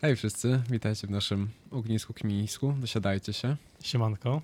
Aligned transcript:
Hej 0.00 0.16
wszyscy, 0.16 0.62
witajcie 0.70 1.06
w 1.06 1.10
naszym 1.10 1.48
ognisku 1.70 2.14
kminisku, 2.14 2.74
dosiadajcie 2.80 3.32
się. 3.32 3.56
Siemanko. 3.82 4.42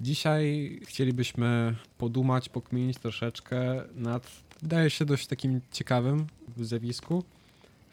Dzisiaj 0.00 0.80
chcielibyśmy 0.86 1.76
podumać, 1.98 2.48
pokminić 2.48 2.98
troszeczkę 2.98 3.84
nad, 3.94 4.30
wydaje 4.62 4.90
się 4.90 5.04
dość 5.04 5.26
takim 5.26 5.60
ciekawym 5.70 6.26
zjawisku, 6.56 7.24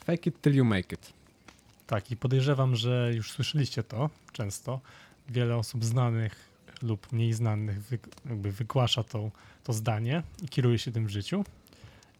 fake 0.05 0.29
it 0.29 0.41
till 0.41 0.55
you 0.55 0.65
make 0.65 0.91
it. 0.91 1.13
Tak, 1.87 2.11
i 2.11 2.17
podejrzewam, 2.17 2.75
że 2.75 3.11
już 3.15 3.31
słyszeliście 3.31 3.83
to 3.83 4.09
często. 4.31 4.79
Wiele 5.29 5.57
osób 5.57 5.85
znanych 5.85 6.49
lub 6.81 7.11
mniej 7.11 7.33
znanych 7.33 7.81
wy, 7.81 7.99
jakby 8.29 8.51
wygłasza 8.51 9.03
to, 9.03 9.31
to 9.63 9.73
zdanie 9.73 10.23
i 10.43 10.47
kieruje 10.49 10.79
się 10.79 10.91
tym 10.91 11.07
w 11.07 11.09
życiu. 11.09 11.45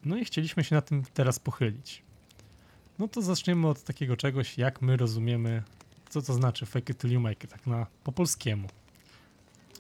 No 0.06 0.18
i 0.18 0.26
chcieliśmy 0.26 0.64
się 0.64 0.76
na 0.76 0.82
tym 0.82 1.04
teraz 1.14 1.40
pochylić. 1.40 2.09
No 3.00 3.08
to 3.08 3.22
zaczniemy 3.22 3.68
od 3.68 3.84
takiego 3.84 4.18
czegoś, 4.18 4.58
jak 4.58 4.82
my 4.82 4.98
rozumiemy, 4.98 5.64
co 6.10 6.22
to 6.22 6.34
znaczy 6.34 6.66
fake 6.66 6.94
it 6.94 7.00
till 7.00 7.12
you 7.12 7.20
make 7.20 7.44
it, 7.44 7.52
tak 7.52 7.68
na 7.68 7.88
po 8.04 8.12
polskiemu. 8.12 8.68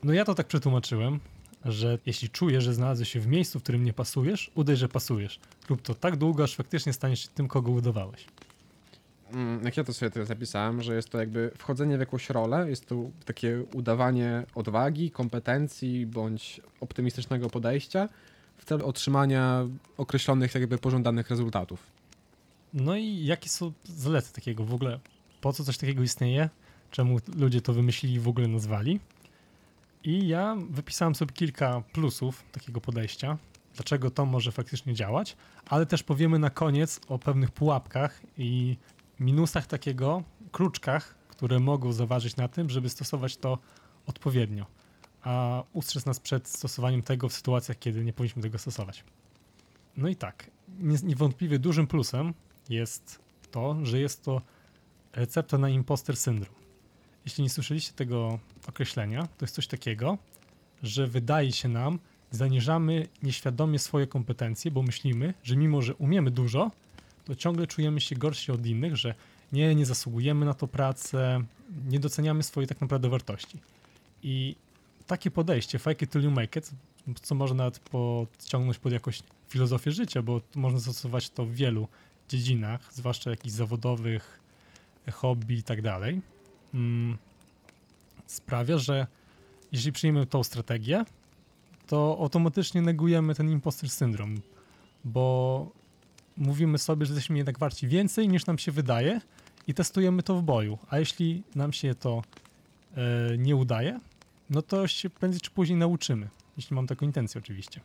No 0.03 0.13
ja 0.13 0.25
to 0.25 0.35
tak 0.35 0.47
przetłumaczyłem, 0.47 1.19
że 1.65 1.97
jeśli 2.05 2.29
czujesz, 2.29 2.63
że 2.63 2.73
znalazłeś 2.73 3.09
się 3.09 3.19
w 3.19 3.27
miejscu, 3.27 3.59
w 3.59 3.63
którym 3.63 3.83
nie 3.83 3.93
pasujesz, 3.93 4.51
udaj, 4.55 4.75
że 4.75 4.89
pasujesz. 4.89 5.39
Rób 5.69 5.81
to 5.81 5.95
tak 5.95 6.15
długo, 6.15 6.43
aż 6.43 6.55
faktycznie 6.55 6.93
staniesz 6.93 7.19
się 7.23 7.29
tym, 7.35 7.47
kogo 7.47 7.71
udawałeś. 7.71 8.25
Mm, 9.31 9.65
Jak 9.65 9.77
ja 9.77 9.83
to 9.83 9.93
sobie 9.93 10.11
teraz 10.11 10.27
zapisałem, 10.27 10.83
że 10.83 10.95
jest 10.95 11.09
to 11.09 11.19
jakby 11.19 11.51
wchodzenie 11.57 11.97
w 11.97 11.99
jakąś 11.99 12.29
rolę, 12.29 12.69
jest 12.69 12.85
to 12.85 12.95
takie 13.25 13.63
udawanie 13.73 14.45
odwagi, 14.55 15.11
kompetencji 15.11 16.05
bądź 16.05 16.61
optymistycznego 16.81 17.49
podejścia 17.49 18.09
w 18.57 18.65
celu 18.65 18.85
otrzymania 18.85 19.67
określonych 19.97 20.55
jakby 20.55 20.77
pożądanych 20.77 21.29
rezultatów. 21.29 21.98
No 22.73 22.95
i 22.95 23.25
jakie 23.25 23.49
są 23.49 23.71
zalety 23.83 24.33
takiego 24.33 24.65
w 24.65 24.73
ogóle? 24.73 24.99
Po 25.41 25.53
co 25.53 25.63
coś 25.63 25.77
takiego 25.77 26.03
istnieje? 26.03 26.49
Czemu 26.91 27.17
ludzie 27.35 27.61
to 27.61 27.73
wymyślili 27.73 28.15
i 28.15 28.19
w 28.19 28.27
ogóle 28.27 28.47
nazwali? 28.47 28.99
I 30.03 30.27
ja 30.27 30.55
wypisałem 30.69 31.15
sobie 31.15 31.33
kilka 31.33 31.81
plusów 31.93 32.43
takiego 32.51 32.81
podejścia, 32.81 33.37
dlaczego 33.75 34.11
to 34.11 34.25
może 34.25 34.51
faktycznie 34.51 34.93
działać, 34.93 35.37
ale 35.65 35.85
też 35.85 36.03
powiemy 36.03 36.39
na 36.39 36.49
koniec 36.49 37.01
o 37.07 37.19
pewnych 37.19 37.51
pułapkach 37.51 38.21
i 38.37 38.77
minusach 39.19 39.67
takiego, 39.67 40.23
kruczkach, 40.51 41.15
które 41.29 41.59
mogą 41.59 41.93
zaważyć 41.93 42.35
na 42.35 42.47
tym, 42.47 42.69
żeby 42.69 42.89
stosować 42.89 43.37
to 43.37 43.57
odpowiednio, 44.05 44.65
a 45.21 45.63
ustrzec 45.73 46.05
nas 46.05 46.19
przed 46.19 46.47
stosowaniem 46.47 47.01
tego 47.01 47.29
w 47.29 47.33
sytuacjach, 47.33 47.79
kiedy 47.79 48.05
nie 48.05 48.13
powinniśmy 48.13 48.41
tego 48.41 48.57
stosować. 48.57 49.03
No 49.97 50.07
i 50.07 50.15
tak, 50.15 50.51
nie- 50.79 50.97
niewątpliwie 51.03 51.59
dużym 51.59 51.87
plusem 51.87 52.33
jest 52.69 53.19
to, 53.51 53.77
że 53.83 53.99
jest 53.99 54.23
to 54.23 54.41
recepta 55.13 55.57
na 55.57 55.69
imposter 55.69 56.17
syndrom. 56.17 56.55
Jeśli 57.25 57.43
nie 57.43 57.49
słyszeliście 57.49 57.93
tego 57.93 58.39
określenia, 58.67 59.27
to 59.37 59.45
jest 59.45 59.55
coś 59.55 59.67
takiego, 59.67 60.17
że 60.83 61.07
wydaje 61.07 61.51
się 61.51 61.69
nam, 61.69 61.99
zaniżamy 62.31 63.07
nieświadomie 63.23 63.79
swoje 63.79 64.07
kompetencje, 64.07 64.71
bo 64.71 64.81
myślimy, 64.81 65.33
że 65.43 65.55
mimo, 65.57 65.81
że 65.81 65.95
umiemy 65.95 66.31
dużo, 66.31 66.71
to 67.25 67.35
ciągle 67.35 67.67
czujemy 67.67 68.01
się 68.01 68.15
gorsi 68.15 68.51
od 68.51 68.65
innych, 68.65 68.95
że 68.95 69.15
nie, 69.51 69.75
nie 69.75 69.85
zasługujemy 69.85 70.45
na 70.45 70.53
to 70.53 70.67
pracę, 70.67 71.43
nie 71.87 71.99
doceniamy 71.99 72.43
swojej 72.43 72.67
tak 72.67 72.81
naprawdę 72.81 73.09
wartości. 73.09 73.57
I 74.23 74.55
takie 75.07 75.31
podejście, 75.31 75.79
fake 75.79 76.05
it 76.05 76.11
till 76.11 76.23
you 76.23 76.31
make 76.31 76.55
it, 76.55 76.71
co 77.21 77.35
można 77.35 77.57
nawet 77.57 77.79
podciągnąć 77.79 78.77
pod 78.77 78.91
jakąś 78.91 79.23
filozofię 79.49 79.91
życia, 79.91 80.21
bo 80.21 80.41
można 80.55 80.79
zastosować 80.79 81.29
to 81.29 81.45
w 81.45 81.51
wielu 81.51 81.87
dziedzinach, 82.29 82.93
zwłaszcza 82.93 83.29
jakichś 83.29 83.55
zawodowych, 83.55 84.39
hobby 85.11 85.57
i 85.57 85.63
tak 85.63 85.81
dalej, 85.81 86.21
mm, 86.73 87.17
sprawia, 88.25 88.77
że 88.77 89.07
jeśli 89.71 89.91
przyjmiemy 89.91 90.25
tą 90.25 90.43
strategię, 90.43 91.05
to 91.87 92.17
automatycznie 92.19 92.81
negujemy 92.81 93.35
ten 93.35 93.49
imposter 93.49 93.89
syndrom, 93.89 94.41
bo 95.03 95.71
mówimy 96.37 96.77
sobie, 96.77 97.05
że 97.05 97.13
jesteśmy 97.13 97.37
jednak 97.37 97.59
warci 97.59 97.87
więcej 97.87 98.27
niż 98.27 98.45
nam 98.45 98.57
się 98.57 98.71
wydaje 98.71 99.21
i 99.67 99.73
testujemy 99.73 100.23
to 100.23 100.35
w 100.35 100.43
boju, 100.43 100.77
a 100.89 100.99
jeśli 100.99 101.43
nam 101.55 101.73
się 101.73 101.95
to 101.95 102.23
e, 102.97 103.37
nie 103.37 103.55
udaje, 103.55 103.99
no 104.49 104.61
to 104.61 104.87
się 104.87 105.09
prędzej 105.09 105.41
czy 105.41 105.51
później 105.51 105.77
nauczymy, 105.77 106.29
jeśli 106.57 106.75
mam 106.75 106.87
taką 106.87 107.05
intencję 107.05 107.41
oczywiście. 107.41 107.81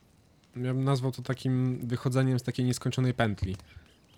Ja 0.57 0.75
bym 0.75 0.85
nazwał 0.85 1.13
to 1.13 1.23
takim 1.23 1.79
wychodzeniem 1.87 2.39
z 2.39 2.43
takiej 2.43 2.65
nieskończonej 2.65 3.15
pętli, 3.15 3.57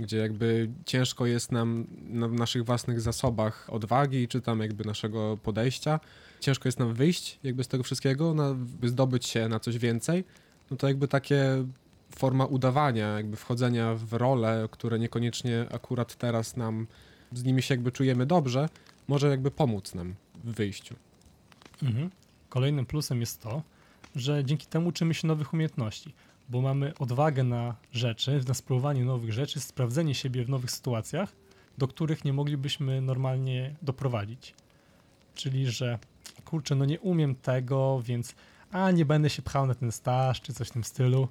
gdzie 0.01 0.17
jakby 0.17 0.71
ciężko 0.85 1.27
jest 1.27 1.53
nam 1.53 1.87
na 2.09 2.29
naszych 2.29 2.65
własnych 2.65 3.01
zasobach 3.01 3.67
odwagi, 3.71 4.29
czy 4.29 4.41
tam 4.41 4.61
jakby 4.61 4.85
naszego 4.85 5.39
podejścia, 5.43 6.01
ciężko 6.41 6.69
jest 6.69 6.79
nam 6.79 6.95
wyjść 6.95 7.39
jakby 7.43 7.65
z 7.65 7.69
tego 7.69 7.85
wszystkiego, 7.85 8.35
na, 8.35 8.55
by 8.55 8.89
zdobyć 8.89 9.27
się 9.27 9.49
na 9.49 9.61
coś 9.61 9.79
więcej, 9.79 10.25
no 10.71 10.77
to 10.77 10.89
jakby 10.89 11.09
takie 11.09 11.65
forma 12.17 12.45
udawania, 12.45 13.09
jakby 13.09 13.37
wchodzenia 13.37 13.95
w 13.95 14.13
role, 14.13 14.69
które 14.71 14.99
niekoniecznie 14.99 15.67
akurat 15.71 16.17
teraz 16.17 16.57
nam, 16.57 16.87
z 17.33 17.45
nimi 17.45 17.63
się 17.63 17.75
jakby 17.75 17.93
czujemy 17.93 18.27
dobrze, 18.27 18.69
może 19.09 19.29
jakby 19.29 19.51
pomóc 19.51 19.95
nam 19.95 20.15
w 20.45 20.53
wyjściu. 20.53 20.95
Mhm. 21.83 22.11
Kolejnym 22.49 22.87
plusem 22.87 23.21
jest 23.21 23.43
to, 23.43 23.63
że 24.17 24.45
dzięki 24.45 24.67
temu 24.67 24.89
uczymy 24.89 25.15
się 25.15 25.29
nowych 25.29 25.53
umiejętności, 25.53 26.15
bo 26.49 26.61
mamy 26.61 26.93
odwagę 26.99 27.45
na 27.45 27.77
rzeczy, 27.93 28.41
na 28.49 28.55
spróbowanie 28.55 29.05
nowych 29.05 29.33
rzeczy, 29.33 29.61
sprawdzenie 29.61 30.15
siebie 30.15 30.45
w 30.45 30.49
nowych 30.49 30.71
sytuacjach, 30.71 31.33
do 31.79 31.89
których 31.89 32.25
nie 32.25 32.33
moglibyśmy 32.33 33.01
normalnie 33.01 33.77
doprowadzić. 33.83 34.55
Czyli, 35.35 35.67
że 35.67 35.99
kurczę, 36.45 36.75
no 36.75 36.85
nie 36.85 37.01
umiem 37.01 37.35
tego, 37.35 38.01
więc 38.05 38.35
a 38.71 38.91
nie 38.91 39.05
będę 39.05 39.31
się 39.31 39.43
pchał 39.43 39.67
na 39.67 39.75
ten 39.75 39.93
staż, 39.93 40.41
czy 40.41 40.55
coś 40.55 40.69
w 40.69 40.73
tym 40.73 40.85
stylu. 40.85 41.29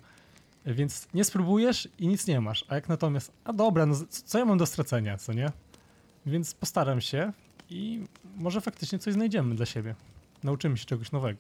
Więc 0.65 1.07
nie 1.13 1.23
spróbujesz 1.23 1.89
i 1.99 2.07
nic 2.07 2.27
nie 2.27 2.41
masz. 2.41 2.65
A 2.67 2.75
jak 2.75 2.89
natomiast, 2.89 3.31
a 3.43 3.53
dobra, 3.53 3.85
no 3.85 3.95
co 4.09 4.39
ja 4.39 4.45
mam 4.45 4.57
do 4.57 4.65
stracenia, 4.65 5.17
co 5.17 5.33
nie? 5.33 5.51
Więc 6.25 6.53
postaram 6.53 7.01
się 7.01 7.33
i 7.69 8.03
może 8.35 8.61
faktycznie 8.61 8.99
coś 8.99 9.13
znajdziemy 9.13 9.55
dla 9.55 9.65
siebie. 9.65 9.95
Nauczymy 10.43 10.77
się 10.77 10.85
czegoś 10.85 11.11
nowego. 11.11 11.39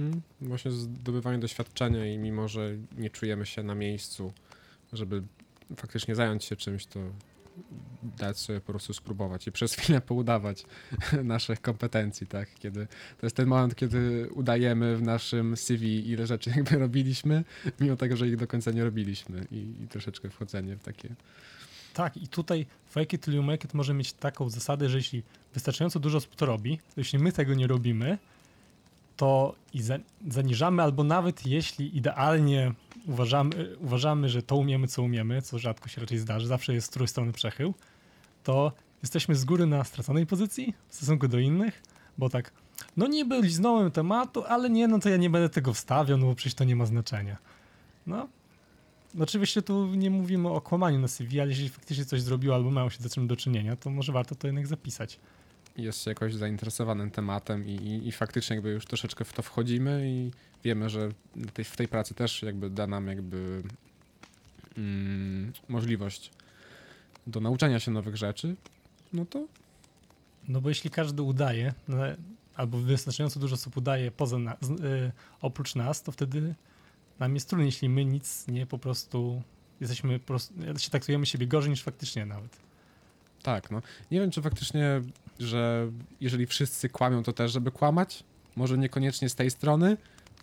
Hmm, 0.00 0.22
właśnie 0.40 0.70
zdobywanie 0.70 1.38
doświadczenia 1.38 2.06
i 2.06 2.18
mimo, 2.18 2.48
że 2.48 2.70
nie 2.98 3.10
czujemy 3.10 3.46
się 3.46 3.62
na 3.62 3.74
miejscu, 3.74 4.32
żeby 4.92 5.22
faktycznie 5.76 6.14
zająć 6.14 6.44
się 6.44 6.56
czymś, 6.56 6.86
to 6.86 7.00
dać 8.18 8.38
sobie 8.38 8.60
po 8.60 8.72
prostu 8.72 8.94
spróbować 8.94 9.46
i 9.46 9.52
przez 9.52 9.74
chwilę 9.74 10.00
poudawać 10.00 10.64
naszych 11.24 11.60
kompetencji, 11.60 12.26
tak? 12.26 12.48
Kiedy, 12.54 12.86
to 13.20 13.26
jest 13.26 13.36
ten 13.36 13.48
moment, 13.48 13.74
kiedy 13.74 14.28
udajemy 14.34 14.96
w 14.96 15.02
naszym 15.02 15.56
CV, 15.56 16.10
ile 16.10 16.26
rzeczy 16.26 16.50
jakby 16.56 16.78
robiliśmy, 16.78 17.44
mimo 17.80 17.96
tego, 17.96 18.16
że 18.16 18.28
ich 18.28 18.36
do 18.36 18.46
końca 18.46 18.70
nie 18.70 18.84
robiliśmy 18.84 19.46
i, 19.52 19.74
i 19.84 19.88
troszeczkę 19.88 20.30
wchodzenie 20.30 20.76
w 20.76 20.82
takie... 20.82 21.14
Tak, 21.94 22.16
i 22.16 22.28
tutaj 22.28 22.66
fake 22.86 23.16
it 23.16 23.24
till 23.24 23.34
you 23.34 23.42
make 23.42 23.64
it 23.64 23.74
może 23.74 23.94
mieć 23.94 24.12
taką 24.12 24.50
zasadę, 24.50 24.88
że 24.88 24.96
jeśli 24.96 25.22
wystarczająco 25.54 26.00
dużo 26.00 26.18
osób 26.18 26.36
to 26.36 26.46
robi, 26.46 26.78
to 26.78 27.00
jeśli 27.00 27.18
my 27.18 27.32
tego 27.32 27.54
nie 27.54 27.66
robimy, 27.66 28.18
to 29.20 29.54
i 29.72 29.82
za, 29.82 29.98
zaniżamy, 30.28 30.82
albo 30.82 31.04
nawet 31.04 31.46
jeśli 31.46 31.96
idealnie 31.96 32.72
uważamy, 33.06 33.76
uważamy, 33.80 34.28
że 34.28 34.42
to 34.42 34.56
umiemy, 34.56 34.88
co 34.88 35.02
umiemy, 35.02 35.42
co 35.42 35.58
rzadko 35.58 35.88
się 35.88 36.00
raczej 36.00 36.18
zdarzy, 36.18 36.46
zawsze 36.46 36.74
jest 36.74 36.86
z 36.86 36.90
której 36.90 37.08
strony 37.08 37.32
przechył, 37.32 37.74
to 38.44 38.72
jesteśmy 39.02 39.34
z 39.34 39.44
góry 39.44 39.66
na 39.66 39.84
straconej 39.84 40.26
pozycji 40.26 40.74
w 40.88 40.94
stosunku 40.94 41.28
do 41.28 41.38
innych, 41.38 41.82
bo 42.18 42.28
tak, 42.28 42.52
no 42.96 43.06
niby 43.06 43.40
liznąłem 43.40 43.90
tematu, 43.90 44.44
ale 44.44 44.70
nie, 44.70 44.88
no 44.88 44.98
to 44.98 45.08
ja 45.08 45.16
nie 45.16 45.30
będę 45.30 45.48
tego 45.48 45.72
wstawiał, 45.72 46.18
no 46.18 46.26
bo 46.26 46.34
przecież 46.34 46.54
to 46.54 46.64
nie 46.64 46.76
ma 46.76 46.86
znaczenia. 46.86 47.36
No 48.06 48.28
Oczywiście 49.20 49.62
tu 49.62 49.86
nie 49.86 50.10
mówimy 50.10 50.48
o 50.48 50.60
kłamaniu 50.60 50.98
na 50.98 51.08
CV, 51.08 51.40
ale 51.40 51.50
jeśli 51.50 51.68
faktycznie 51.68 52.04
coś 52.04 52.22
zrobiło 52.22 52.54
albo 52.54 52.70
mają 52.70 52.90
się 52.90 53.02
z 53.02 53.14
czym 53.14 53.26
do 53.26 53.36
czynienia, 53.36 53.76
to 53.76 53.90
może 53.90 54.12
warto 54.12 54.34
to 54.34 54.46
jednak 54.46 54.66
zapisać. 54.66 55.18
Jest 55.82 56.06
jakoś 56.06 56.34
zainteresowanym 56.34 57.10
tematem 57.10 57.66
i, 57.66 57.70
i, 57.70 58.08
i 58.08 58.12
faktycznie 58.12 58.56
jakby 58.56 58.70
już 58.70 58.86
troszeczkę 58.86 59.24
w 59.24 59.32
to 59.32 59.42
wchodzimy 59.42 60.02
i 60.06 60.30
wiemy, 60.64 60.90
że 60.90 61.08
w 61.36 61.52
tej, 61.52 61.64
w 61.64 61.76
tej 61.76 61.88
pracy 61.88 62.14
też 62.14 62.42
jakby 62.42 62.70
da 62.70 62.86
nam 62.86 63.06
jakby 63.06 63.62
mm, 64.76 65.52
możliwość 65.68 66.30
do 67.26 67.40
nauczania 67.40 67.80
się 67.80 67.90
nowych 67.90 68.16
rzeczy, 68.16 68.56
no 69.12 69.24
to 69.24 69.46
No 70.48 70.60
bo 70.60 70.68
jeśli 70.68 70.90
każdy 70.90 71.22
udaje, 71.22 71.74
no, 71.88 71.96
albo 72.54 72.78
wystarczająco 72.78 73.40
dużo 73.40 73.54
osób 73.54 73.76
udaje 73.76 74.10
poza 74.10 74.38
na, 74.38 74.52
y, 74.54 74.56
oprócz 75.40 75.74
nas, 75.74 76.02
to 76.02 76.12
wtedy 76.12 76.54
nam 77.18 77.34
jest 77.34 77.48
trudniej, 77.48 77.66
jeśli 77.66 77.88
my 77.88 78.04
nic 78.04 78.48
nie 78.48 78.66
po 78.66 78.78
prostu 78.78 79.42
jesteśmy 79.80 80.18
po 80.18 80.26
prostu, 80.26 80.54
się 80.78 80.90
traktujemy 80.90 81.26
siebie 81.26 81.46
gorzej 81.46 81.70
niż 81.70 81.82
faktycznie 81.82 82.26
nawet. 82.26 82.56
tak, 83.42 83.70
no. 83.70 83.82
Nie 84.10 84.20
wiem, 84.20 84.30
czy 84.30 84.42
faktycznie, 84.42 85.02
że 85.40 85.90
jeżeli 86.20 86.46
wszyscy 86.46 86.88
kłamią, 86.88 87.22
to 87.22 87.32
też, 87.32 87.52
żeby 87.52 87.70
kłamać, 87.70 88.24
może 88.56 88.78
niekoniecznie 88.78 89.28
z 89.28 89.34
tej 89.34 89.50
strony, 89.50 89.96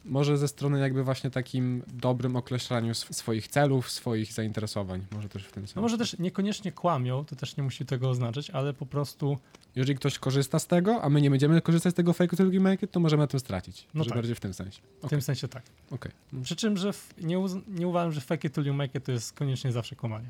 Może 0.05 0.37
ze 0.37 0.47
strony 0.47 0.79
jakby 0.79 1.03
właśnie 1.03 1.29
takim 1.31 1.83
dobrym 1.87 2.35
określaniu 2.35 2.91
sw- 2.91 3.13
swoich 3.15 3.47
celów, 3.47 3.91
swoich 3.91 4.33
zainteresowań. 4.33 5.05
Może 5.11 5.29
też 5.29 5.43
w 5.45 5.51
tym 5.51 5.63
sensie. 5.63 5.73
No 5.75 5.81
może 5.81 5.97
też 5.97 6.19
niekoniecznie 6.19 6.71
kłamią, 6.71 7.25
to 7.25 7.35
też 7.35 7.57
nie 7.57 7.63
musi 7.63 7.85
tego 7.85 8.09
oznaczać, 8.09 8.49
ale 8.49 8.73
po 8.73 8.85
prostu 8.85 9.37
Jeżeli 9.75 9.97
ktoś 9.97 10.19
korzysta 10.19 10.59
z 10.59 10.67
tego, 10.67 11.01
a 11.01 11.09
my 11.09 11.21
nie 11.21 11.29
będziemy 11.29 11.61
korzystać 11.61 11.93
z 11.93 11.95
tego 11.95 12.13
fake 12.13 12.33
it 12.35 12.37
till 12.37 12.53
you 12.53 12.61
make 12.61 12.83
it, 12.83 12.91
to 12.91 12.99
możemy 12.99 13.23
na 13.23 13.27
tym 13.27 13.39
stracić. 13.39 13.87
No 13.93 13.97
Może 13.97 14.09
tak. 14.09 14.17
bardziej 14.17 14.35
w 14.35 14.39
tym 14.39 14.53
sensie. 14.53 14.81
w 15.03 15.09
tym 15.09 15.21
sensie 15.21 15.47
tak. 15.47 15.63
Okej. 15.91 16.11
Przy 16.43 16.55
czym, 16.55 16.77
że 16.77 16.91
nie, 17.21 17.45
nie 17.67 17.87
uważam, 17.87 18.11
że 18.11 18.21
fake 18.21 18.47
it 18.47 18.53
till 18.53 18.65
you 18.65 18.73
make 18.73 18.95
it 18.95 19.03
to 19.05 19.11
jest 19.11 19.33
koniecznie 19.33 19.71
zawsze 19.71 19.95
kłamanie. 19.95 20.29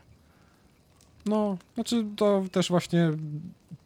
No, 1.29 1.57
znaczy 1.75 2.05
to 2.15 2.43
też 2.51 2.69
właśnie 2.69 3.11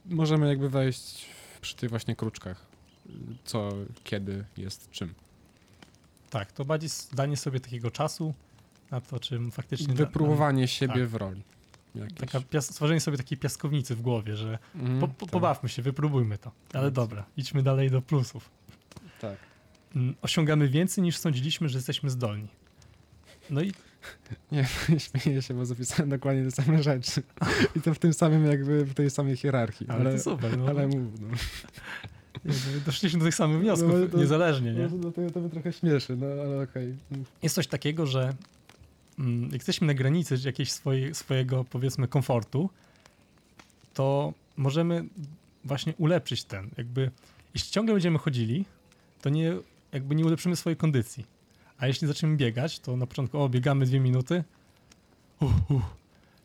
możemy 0.05 0.47
jakby 0.47 0.69
wejść 0.69 1.25
przy 1.61 1.75
tych 1.75 1.89
właśnie 1.89 2.15
kruczkach. 2.15 2.65
Co, 3.43 3.69
kiedy 4.03 4.45
jest 4.57 4.91
czym. 4.91 5.13
Tak, 6.29 6.51
to 6.51 6.65
bardziej 6.65 6.89
danie 7.13 7.37
sobie 7.37 7.59
takiego 7.59 7.91
czasu 7.91 8.33
na 8.91 9.01
to, 9.01 9.19
czym 9.19 9.51
faktycznie... 9.51 9.87
da- 9.87 9.93
Wypróbowanie 10.05 10.67
siebie 10.67 10.93
tak. 10.93 11.07
w 11.07 11.15
roli. 11.15 11.41
Jakieś. 11.95 12.17
Taka 12.17 12.39
pias- 12.39 12.61
stworzenie 12.61 12.99
sobie 12.99 13.17
takiej 13.17 13.37
piaskownicy 13.37 13.95
w 13.95 14.01
głowie, 14.01 14.35
że 14.37 14.59
Mhm, 14.75 14.99
po, 14.99 15.07
po, 15.07 15.25
tak, 15.25 15.29
pobawmy 15.31 15.69
się, 15.69 15.81
wypróbujmy 15.81 16.37
to. 16.37 16.51
Ale 16.73 16.83
Więc- 16.83 16.95
dobra, 16.95 17.25
idźmy 17.37 17.63
dalej 17.63 17.91
do 17.91 18.01
plusów. 18.01 18.49
Tak. 19.21 19.37
Mm, 19.95 20.15
Osiągamy 20.21 20.67
więcej 20.67 21.03
niż 21.03 21.17
sądziliśmy, 21.17 21.69
że 21.69 21.77
jesteśmy 21.77 22.09
zdolni. 22.09 22.47
No 23.49 23.61
i 23.61 23.71
Nie, 24.51 24.65
śmieję 24.99 25.41
się, 25.41 25.53
bo 25.53 25.65
zapisałem 25.65 26.09
dokładnie 26.09 26.43
te 26.43 26.51
same 26.51 26.83
rzeczy. 26.83 27.23
I 27.75 27.81
to 27.81 27.93
w 27.93 27.99
tym 27.99 28.13
samym 28.13 28.45
jakby, 28.45 28.85
w 28.85 28.93
tej 28.93 29.09
samej 29.09 29.37
hierarchii. 29.37 29.87
ale, 29.89 29.99
Ale, 30.01 30.13
to 30.13 30.23
super, 30.23 30.57
no, 30.57 30.65
ale 30.65 30.87
mów, 30.87 31.21
no. 31.21 31.27
jakby 32.45 32.81
doszliśmy 32.85 33.19
do 33.19 33.25
tych 33.25 33.35
samych 33.35 33.59
wniosków, 33.61 33.91
No, 34.01 34.07
to- 34.07 34.17
niezależnie, 34.17 34.73
nie? 34.73 34.87
No, 34.87 34.97
no, 34.97 35.11
to, 35.11 35.31
to 35.31 35.39
mnie 35.39 35.49
trochę 35.49 35.73
śmieszy, 35.73 36.15
no 36.15 36.25
ale 36.25 36.63
okej. 36.63 36.95
Jest 37.43 37.55
coś 37.55 37.67
takiego, 37.67 38.05
że 38.05 38.33
mm, 39.19 39.43
jak 39.43 39.53
jesteśmy 39.53 39.87
na 39.87 39.93
granicy 39.93 40.35
jakiegoś 40.45 40.71
swojej, 40.71 41.15
swojego, 41.15 41.63
powiedzmy, 41.63 42.07
komfortu, 42.07 42.69
to 43.93 44.33
możemy 44.57 45.03
właśnie 45.63 45.93
ulepszyć 45.97 46.43
ten, 46.43 46.69
jakby, 46.77 47.11
jeśli 47.53 47.71
ciągle 47.71 47.93
będziemy 47.93 48.17
chodzili, 48.17 48.65
to 49.21 49.29
nie, 49.29 49.53
jakby 49.91 50.15
nie 50.15 50.25
ulepszymy 50.25 50.55
swojej 50.55 50.77
kondycji. 50.77 51.25
A 51.81 51.87
jeśli 51.87 52.07
zaczniemy 52.07 52.37
biegać, 52.37 52.79
to 52.79 52.97
na 52.97 53.07
początku, 53.07 53.39
o, 53.39 53.49
biegamy 53.49 53.85
dwie 53.85 53.99
minuty, 53.99 54.43
uff, 55.39 55.53
uff, 55.71 55.83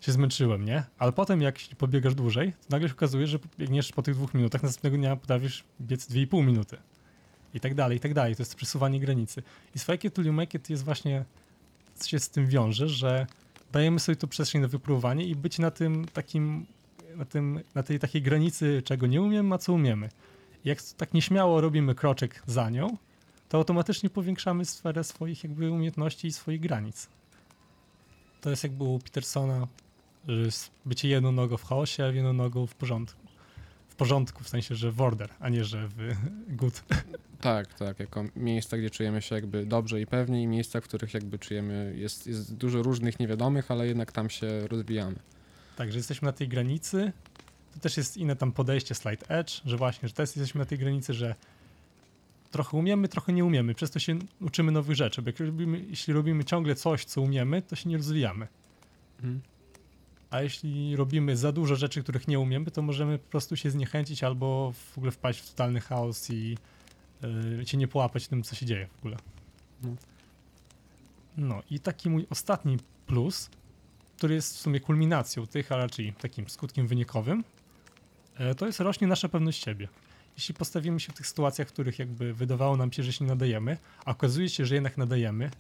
się 0.01 0.13
zmęczyłem, 0.13 0.65
nie? 0.65 0.85
Ale 0.99 1.13
potem, 1.13 1.43
jak 1.43 1.59
pobiegasz 1.79 2.15
dłużej, 2.15 2.53
to 2.53 2.67
nagle 2.71 2.89
się 2.89 2.95
okazuje, 2.95 3.27
że 3.27 3.39
biegniesz 3.59 3.93
po 3.93 4.03
tych 4.03 4.15
dwóch 4.15 4.35
minutach, 4.35 4.63
następnego 4.63 4.97
dnia 4.97 5.17
potrafisz 5.17 5.65
biec 5.81 6.07
dwie 6.07 6.23
i 6.23 6.27
pół 6.27 6.43
minuty. 6.43 6.77
I 7.55 7.61
tak 7.61 7.75
dalej, 7.75 7.97
i 7.97 8.01
tak 8.01 8.15
dalej. 8.15 8.37
To 8.37 8.43
jest 8.43 8.55
przesuwanie 8.55 9.01
granicy. 9.01 9.43
I 9.75 9.79
z 9.79 9.85
fake 9.85 10.09
it 10.55 10.71
jest 10.71 10.85
właśnie, 10.85 11.25
się 12.07 12.19
z 12.19 12.31
tym 12.31 12.47
wiąże, 12.47 12.89
że 12.89 13.27
dajemy 13.73 14.01
sobie 14.01 14.17
tu 14.17 14.29
przestrzeń 14.29 14.61
na 14.61 14.69
wypróbowanie 14.69 15.27
i 15.27 15.37
być 15.37 15.59
na 15.59 15.71
tym 15.71 16.07
takim, 16.13 16.67
na, 17.17 17.25
tym, 17.25 17.61
na 17.75 17.83
tej 17.83 17.99
takiej 17.99 18.23
granicy, 18.23 18.83
czego 18.85 19.07
nie 19.07 19.23
umiemy, 19.23 19.55
a 19.55 19.59
co 19.59 19.73
umiemy. 19.73 20.09
I 20.65 20.69
jak 20.69 20.83
tak 20.83 21.15
nieśmiało 21.15 21.61
robimy 21.61 21.95
kroczek 21.95 22.43
za 22.47 22.71
nią, 22.71 22.97
to 23.49 23.59
automatycznie 23.59 24.11
powiększamy 24.11 24.65
sferę 24.65 25.05
swoich 25.05 25.45
jakby 25.45 25.71
umiejętności 25.71 26.29
i 26.29 26.33
swoich 26.33 26.61
granic. 26.61 27.09
To 28.41 28.51
jest 28.51 28.63
jakby 28.63 28.85
u 28.85 28.99
Petersona, 28.99 29.67
że 30.29 30.41
jest 30.41 30.71
bycie 30.85 31.09
jedną 31.09 31.33
nogą 31.33 31.57
w 31.57 31.65
chaosie, 31.65 32.05
a 32.05 32.07
jedną 32.07 32.33
nogą 32.33 32.67
w 32.67 32.75
porządku. 32.75 33.27
W 33.89 33.95
porządku, 33.95 34.45
w 34.45 34.49
sensie, 34.49 34.75
że 34.75 34.93
w 34.93 35.01
order, 35.01 35.31
a 35.41 35.49
nie, 35.49 35.65
że 35.65 35.89
w 35.89 35.97
good. 36.61 36.83
Tak, 37.41 37.75
tak, 37.75 38.01
jako 38.01 38.25
miejsca, 38.37 38.79
gdzie 38.79 38.91
czujemy 38.91 39.23
się 39.23 39.35
jakby 39.35 39.67
dobrze 39.67 40.01
i 40.01 40.07
pewnie 40.07 40.43
i 40.43 40.47
miejsca, 40.47 40.81
w 40.81 40.85
których 40.85 41.15
jakby 41.15 41.39
czujemy, 41.39 41.95
jest, 41.97 42.27
jest 42.27 42.55
dużo 42.55 42.83
różnych 42.83 43.21
niewiadomych, 43.21 43.71
ale 43.71 43.87
jednak 43.87 44.13
tam 44.13 44.31
się 44.31 44.67
rozwijamy. 44.69 45.17
Także 45.77 45.99
jesteśmy 45.99 46.27
na 46.27 46.33
tej 46.33 46.49
granicy. 46.49 47.13
To 47.75 47.81
też 47.81 47.97
jest 47.97 48.17
inne 48.17 48.37
tam 48.37 48.53
podejście 48.53 48.95
slide 48.95 49.29
edge, 49.29 49.61
że 49.65 49.77
właśnie, 49.77 50.09
że 50.09 50.15
teraz 50.15 50.37
jesteśmy 50.37 50.59
na 50.59 50.65
tej 50.65 50.79
granicy, 50.79 51.15
że 51.15 51.35
trochę 52.51 52.77
umiemy, 52.77 53.09
trochę 53.09 53.33
nie 53.33 53.45
umiemy. 53.45 53.75
Przez 53.75 53.91
to 53.91 53.99
się 53.99 54.19
uczymy 54.41 54.73
nowych 54.73 54.97
rzeczy, 54.97 55.23
bo 55.23 55.31
robimy, 55.39 55.85
jeśli 55.89 56.15
robimy 56.15 56.45
ciągle 56.45 56.75
coś, 56.75 57.05
co 57.05 57.21
umiemy, 57.21 57.63
to 57.63 57.77
się 57.77 57.89
nie 57.89 57.97
rozwijamy. 57.97 58.49
Mhm. 59.17 59.41
A 60.31 60.43
jeśli 60.43 60.97
robimy 60.97 61.37
za 61.37 61.53
dużo 61.53 61.77
rzeczy, 61.77 62.03
których 62.03 62.29
nie 62.29 62.39
umiemy, 62.39 62.71
to 62.71 62.83
możemy 62.83 63.19
po 63.19 63.31
prostu 63.31 63.57
się 63.57 63.71
zniechęcić 63.71 64.25
albo 64.25 64.73
w 64.73 64.99
ogóle 64.99 65.13
wpaść 65.13 65.41
w 65.41 65.51
totalny 65.51 65.81
chaos 65.81 66.31
i 66.31 66.59
yy, 67.59 67.67
się 67.67 67.77
nie 67.77 67.89
połapać 67.89 68.29
tym, 68.29 68.43
co 68.43 68.55
się 68.55 68.67
dzieje 68.67 68.87
w 68.87 68.99
ogóle. 68.99 69.17
No. 69.83 69.97
No 71.37 71.63
i 71.71 71.81
taki 71.81 72.11
mój 72.11 72.27
ostatni 72.31 72.79
plus, 73.07 73.51
który 74.17 74.35
jest 74.35 74.57
w 74.57 74.61
sumie 74.61 74.81
kulminacją 74.81 75.47
tych, 75.47 75.73
a 75.73 75.77
raczej 75.77 76.13
takim 76.13 76.49
skutkiem 76.49 76.87
wynikowym, 76.87 77.45
e, 78.35 78.55
to 78.55 78.67
jest 78.67 78.81
rośnie 78.81 79.07
nasza 79.07 79.29
pewność 79.29 79.65
siebie. 79.65 79.89
Jeśli 80.37 80.55
postawimy 80.55 81.01
się 81.01 81.13
w 81.13 81.17
tych 81.17 81.27
sytuacjach, 81.27 81.69
w 81.69 81.73
których 81.73 81.99
jakby 81.99 82.35
wydawało 82.35 82.77
nam 82.77 82.93
się, 82.93 83.03
że 83.03 83.13
się 83.13 83.25
nie 83.25 83.31
nadajemy, 83.31 83.79
a 84.05 84.11
okazuje 84.11 84.49
się, 84.49 84.67
że 84.67 84.75
jednak 84.75 84.97
nadajemy 84.97 85.51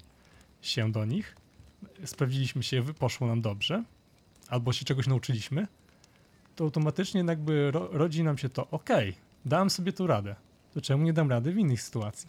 się 0.62 0.93
do 0.93 1.05
nich, 1.05 1.37
sprawdziliśmy 2.05 2.62
się, 2.62 2.82
poszło 2.99 3.26
nam 3.26 3.40
dobrze, 3.40 3.84
albo 4.49 4.73
się 4.73 4.84
czegoś 4.84 5.06
nauczyliśmy, 5.06 5.67
to 6.56 6.64
automatycznie 6.64 7.25
jakby 7.28 7.70
ro, 7.70 7.88
rodzi 7.93 8.23
nam 8.25 8.38
się 8.38 8.49
to, 8.49 8.67
okej, 8.70 9.14
dałem 9.44 9.70
sobie 9.70 9.93
tu 9.93 10.06
radę, 10.06 10.37
to 10.75 10.81
czemu 10.81 11.05
nie 11.05 11.12
dam 11.12 11.31
rady 11.31 11.52
w 11.52 11.58
innych 11.58 11.82
sytuacji? 11.82 12.29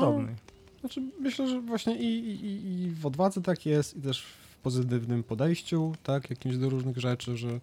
Podobnej. 0.00 0.34
Znaczy, 0.80 1.02
myślę, 1.20 1.48
że 1.48 1.60
właśnie 1.60 1.96
i, 1.96 2.30
i- 2.30 2.82
i 2.82 2.90
w 2.90 3.06
odwadze 3.06 3.42
tak 3.42 3.66
jest, 3.66 3.96
i 3.96 4.00
też 4.00 4.22
w 4.22 4.56
pozytywnym 4.56 5.22
podejściu, 5.22 5.92
tak, 6.02 6.30
jakimś 6.30 6.56
do 6.56 6.70
różnych 6.70 6.98
rzeczy, 6.98 7.36
że, 7.36 7.60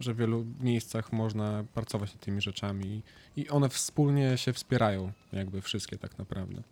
że 0.00 0.14
w 0.14 0.16
wielu 0.16 0.46
miejscach 0.60 1.12
można 1.12 1.64
pracować 1.74 2.12
nad 2.14 2.24
tymi 2.24 2.40
rzeczami 2.40 3.02
i 3.36 3.48
one 3.48 3.68
wspólnie 3.68 4.38
się 4.38 4.52
wspierają, 4.52 5.12
jakby 5.32 5.60
wszystkie 5.60 5.98
tak 5.98 6.18
naprawdę. 6.18 6.62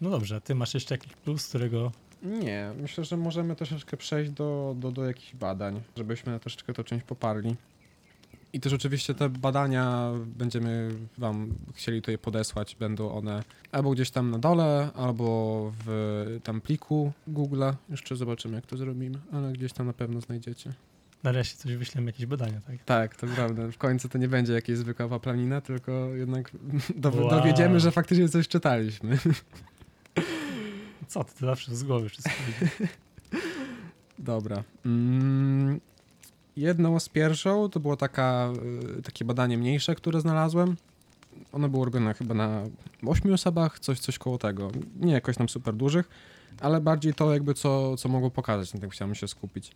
No 0.00 0.10
dobrze, 0.10 0.36
a 0.36 0.40
ty 0.40 0.54
masz 0.54 0.74
jeszcze 0.74 0.94
jakiś 0.94 1.12
plus, 1.12 1.48
którego 1.48 1.92
Nie, 2.22 2.72
myślę, 2.80 3.04
że 3.04 3.16
możemy 3.16 3.56
troszeczkę 3.56 3.96
przejść 3.96 4.30
do, 4.30 4.76
do, 4.78 4.92
do 4.92 5.04
jakichś 5.04 5.34
badań, 5.34 5.80
żebyśmy 5.96 6.40
troszeczkę 6.40 6.72
to 6.72 6.84
część 6.84 7.04
poparli. 7.04 7.56
I 8.52 8.60
też 8.60 8.72
oczywiście 8.72 9.14
te 9.14 9.28
badania 9.28 10.12
będziemy 10.26 10.90
wam 11.18 11.54
chcieli 11.74 12.02
tutaj 12.02 12.18
podesłać, 12.18 12.76
będą 12.76 13.12
one 13.12 13.42
albo 13.72 13.90
gdzieś 13.90 14.10
tam 14.10 14.30
na 14.30 14.38
dole, 14.38 14.90
albo 14.94 15.72
w 15.84 16.40
tam 16.44 16.60
pliku 16.60 17.12
Google'a. 17.28 17.74
Jeszcze 17.88 18.16
zobaczymy, 18.16 18.54
jak 18.54 18.66
to 18.66 18.76
zrobimy, 18.76 19.18
ale 19.32 19.52
gdzieś 19.52 19.72
tam 19.72 19.86
na 19.86 19.92
pewno 19.92 20.20
znajdziecie. 20.20 20.72
Nareszcie 21.22 21.56
coś 21.56 21.76
wyślemy, 21.76 22.06
jakieś 22.06 22.26
badania, 22.26 22.60
tak? 22.66 22.84
Tak, 22.84 23.16
to 23.16 23.26
prawda. 23.26 23.68
W 23.68 23.78
końcu 23.78 24.08
to 24.08 24.18
nie 24.18 24.28
będzie 24.28 24.52
jakieś 24.52 24.78
zwykła 24.78 25.18
planina, 25.20 25.60
tylko 25.60 25.92
jednak 26.14 26.50
do, 26.96 27.10
Wow. 27.10 27.30
dowiedziemy, 27.30 27.80
że 27.80 27.90
faktycznie 27.90 28.28
coś 28.28 28.48
czytaliśmy. 28.48 29.18
Co 31.08 31.24
ty, 31.24 31.32
zawsze 31.46 31.76
z 31.76 31.84
głowy 31.84 32.08
wszystko. 32.08 32.32
Dobra. 34.18 34.64
Mm, 34.86 35.80
jedną 36.56 37.00
z 37.00 37.08
pierwszą 37.08 37.68
to 37.68 37.80
było 37.80 37.96
taka, 37.96 38.52
y, 38.98 39.02
takie 39.02 39.24
badanie 39.24 39.58
mniejsze, 39.58 39.94
które 39.94 40.20
znalazłem. 40.20 40.76
Ono 41.52 41.68
było 41.68 41.84
robione 41.84 42.14
chyba 42.14 42.34
na 42.34 42.62
8 43.06 43.32
osobach, 43.32 43.78
coś, 43.78 43.98
coś 43.98 44.18
koło 44.18 44.38
tego. 44.38 44.70
Nie 45.00 45.12
jakoś 45.12 45.36
tam 45.36 45.48
super 45.48 45.74
dużych, 45.74 46.08
ale 46.60 46.80
bardziej 46.80 47.14
to 47.14 47.32
jakby 47.32 47.54
co, 47.54 47.96
co 47.96 48.08
mogło 48.08 48.30
pokazać, 48.30 48.74
na 48.74 48.80
tym 48.80 48.90
chciałem 48.90 49.14
się 49.14 49.28
skupić. 49.28 49.72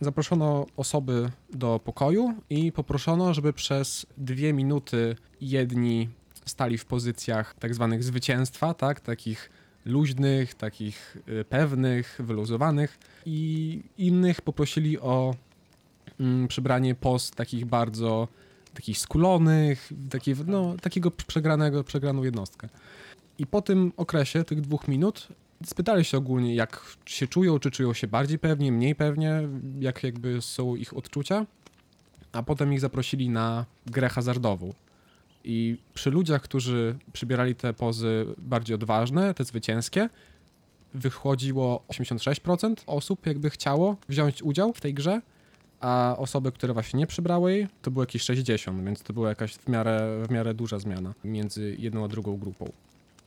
Zaproszono 0.00 0.66
osoby 0.76 1.30
do 1.52 1.80
pokoju 1.84 2.34
i 2.50 2.72
poproszono, 2.72 3.34
żeby 3.34 3.52
przez 3.52 4.06
dwie 4.16 4.52
minuty 4.52 5.16
jedni 5.40 6.08
stali 6.44 6.78
w 6.78 6.84
pozycjach 6.84 7.54
tak 7.54 7.74
zwanych 7.74 8.04
zwycięstwa, 8.04 8.74
tak, 8.74 9.00
takich 9.00 9.50
luźnych, 9.84 10.54
takich 10.54 11.16
y, 11.28 11.44
pewnych, 11.44 12.20
wyluzowanych 12.24 12.98
i 13.26 13.80
innych 13.98 14.40
poprosili 14.40 15.00
o 15.00 15.34
mm, 16.20 16.48
przybranie 16.48 16.94
poz 16.94 17.30
takich 17.30 17.64
bardzo 17.64 18.28
takich 18.74 18.98
skulonych, 18.98 19.92
taki, 20.10 20.34
no, 20.46 20.74
takiego 20.80 21.10
przegranego, 21.10 21.84
przegraną 21.84 22.22
jednostkę. 22.22 22.68
I 23.38 23.46
po 23.46 23.62
tym 23.62 23.92
okresie, 23.96 24.44
tych 24.44 24.60
dwóch 24.60 24.88
minut, 24.88 25.28
spytali 25.64 26.04
się 26.04 26.18
ogólnie, 26.18 26.54
jak 26.54 26.96
się 27.06 27.26
czują, 27.26 27.58
czy 27.58 27.70
czują 27.70 27.92
się 27.92 28.06
bardziej 28.06 28.38
pewnie, 28.38 28.72
mniej 28.72 28.94
pewnie, 28.94 29.48
jak 29.80 30.02
jakby 30.02 30.42
są 30.42 30.76
ich 30.76 30.96
odczucia, 30.96 31.46
a 32.32 32.42
potem 32.42 32.72
ich 32.72 32.80
zaprosili 32.80 33.28
na 33.28 33.66
grę 33.86 34.08
hazardową. 34.08 34.72
I 35.44 35.78
przy 35.94 36.10
ludziach, 36.10 36.42
którzy 36.42 36.98
przybierali 37.12 37.54
te 37.54 37.72
pozy 37.72 38.26
bardziej 38.38 38.74
odważne, 38.74 39.34
te 39.34 39.44
zwycięskie, 39.44 40.08
wychodziło 40.94 41.84
86% 41.88 42.74
osób 42.86 43.26
jakby 43.26 43.50
chciało 43.50 43.96
wziąć 44.08 44.42
udział 44.42 44.72
w 44.72 44.80
tej 44.80 44.94
grze, 44.94 45.20
a 45.80 46.14
osoby, 46.18 46.52
które 46.52 46.72
właśnie 46.72 46.98
nie 46.98 47.06
przybrały 47.06 47.52
jej, 47.52 47.68
to 47.82 47.90
było 47.90 48.02
jakieś 48.02 48.22
60, 48.22 48.84
więc 48.84 49.02
to 49.02 49.12
była 49.12 49.28
jakaś 49.28 49.54
w 49.54 49.68
miarę, 49.68 50.22
w 50.28 50.30
miarę 50.30 50.54
duża 50.54 50.78
zmiana 50.78 51.14
między 51.24 51.76
jedną 51.78 52.04
a 52.04 52.08
drugą 52.08 52.36
grupą. 52.36 52.72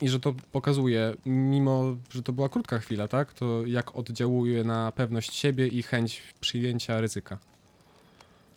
I 0.01 0.09
że 0.09 0.19
to 0.19 0.33
pokazuje, 0.51 1.13
mimo 1.25 1.95
że 2.09 2.23
to 2.23 2.33
była 2.33 2.49
krótka 2.49 2.79
chwila, 2.79 3.07
tak, 3.07 3.33
to 3.33 3.65
jak 3.65 3.95
oddziałuje 3.95 4.63
na 4.63 4.91
pewność 4.91 5.33
siebie 5.33 5.67
i 5.67 5.83
chęć 5.83 6.21
przyjęcia 6.39 7.01
ryzyka. 7.01 7.37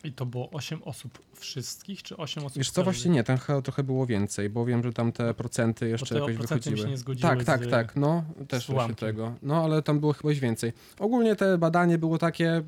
I 0.03 0.11
to 0.11 0.25
było 0.25 0.49
8 0.49 0.83
osób 0.83 1.19
wszystkich, 1.33 2.03
czy 2.03 2.17
8 2.17 2.45
osób 2.45 2.57
Wiesz 2.57 2.71
co, 2.71 2.83
właśnie 2.83 3.11
nie, 3.11 3.23
tam 3.23 3.37
chyba 3.37 3.61
trochę 3.61 3.83
było 3.83 4.05
więcej, 4.05 4.49
bo 4.49 4.65
wiem, 4.65 4.83
że 4.83 4.93
tam 4.93 5.11
te 5.11 5.33
procenty 5.33 5.89
jeszcze 5.89 6.15
te 6.15 6.21
jakoś 6.21 6.35
procenty 6.35 6.55
mi 6.55 6.63
się 6.63 6.69
wychodziły. 6.71 6.91
nie 6.91 6.97
zgodziły 6.97 7.29
tak, 7.29 7.43
tak, 7.43 7.67
tak, 7.67 7.95
no, 7.95 8.23
też 8.47 8.69
ułamkiem. 8.69 8.95
tego. 8.95 9.33
No, 9.41 9.63
ale 9.63 9.81
tam 9.81 9.99
było 9.99 10.13
chyba 10.13 10.33
więcej. 10.33 10.73
Ogólnie 10.99 11.35
te 11.35 11.57
badanie 11.57 11.97
było 11.97 12.17
takie, 12.17 12.61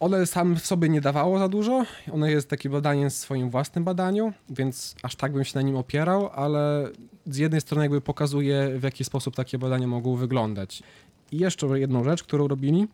one 0.00 0.26
sam 0.26 0.56
w 0.56 0.66
sobie 0.66 0.88
nie 0.88 1.00
dawało 1.00 1.38
za 1.38 1.48
dużo, 1.48 1.84
ono 2.12 2.26
jest 2.26 2.50
takie 2.50 2.70
badanie 2.70 3.10
w 3.10 3.12
swoim 3.12 3.50
własnym 3.50 3.84
badaniu, 3.84 4.32
więc 4.50 4.94
aż 5.02 5.16
tak 5.16 5.32
bym 5.32 5.44
się 5.44 5.52
na 5.54 5.62
nim 5.62 5.76
opierał, 5.76 6.30
ale 6.34 6.90
z 7.26 7.36
jednej 7.36 7.60
strony 7.60 7.84
jakby 7.84 8.00
pokazuje, 8.00 8.78
w 8.78 8.82
jaki 8.82 9.04
sposób 9.04 9.36
takie 9.36 9.58
badania 9.58 9.86
mogą 9.86 10.16
wyglądać. 10.16 10.82
I 11.32 11.38
jeszcze 11.38 11.66
jedną 11.78 12.04
rzecz, 12.04 12.22
którą 12.22 12.48
robili, 12.48 12.88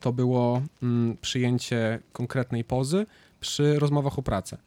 to 0.00 0.12
było 0.12 0.62
mm, 0.82 1.16
przyjęcie 1.20 1.98
konkretnej 2.12 2.64
pozy 2.64 3.06
przy 3.40 3.78
rozmowach 3.78 4.18
o 4.18 4.22
pracę. 4.22 4.58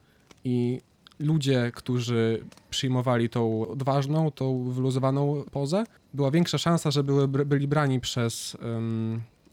I 0.43 0.81
ludzie, 1.19 1.71
którzy 1.75 2.43
przyjmowali 2.69 3.29
tą 3.29 3.67
odważną, 3.67 4.31
tą 4.31 4.63
wyluzowaną 4.63 5.43
pozę, 5.51 5.83
była 6.13 6.31
większa 6.31 6.57
szansa, 6.57 6.91
że 6.91 7.03
były, 7.03 7.27
byli 7.27 7.67
brani 7.67 7.99
przez 7.99 8.57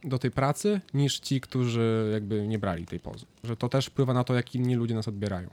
do 0.05 0.19
tej 0.19 0.31
pracy, 0.31 0.81
niż 0.95 1.21
ci, 1.21 1.41
którzy 1.41 2.11
jakby 2.13 2.49
nie 2.49 2.59
brali 2.59 2.87
tej 2.87 3.01
pozy. 3.01 3.27
Że 3.45 3.57
to 3.57 3.69
też 3.69 3.87
wpływa 3.87 4.15
na 4.15 4.25
to, 4.25 4.35
jak 4.35 4.55
inni 4.55 4.75
ludzie 4.75 4.95
nas 4.95 5.09
odbierają. 5.09 5.49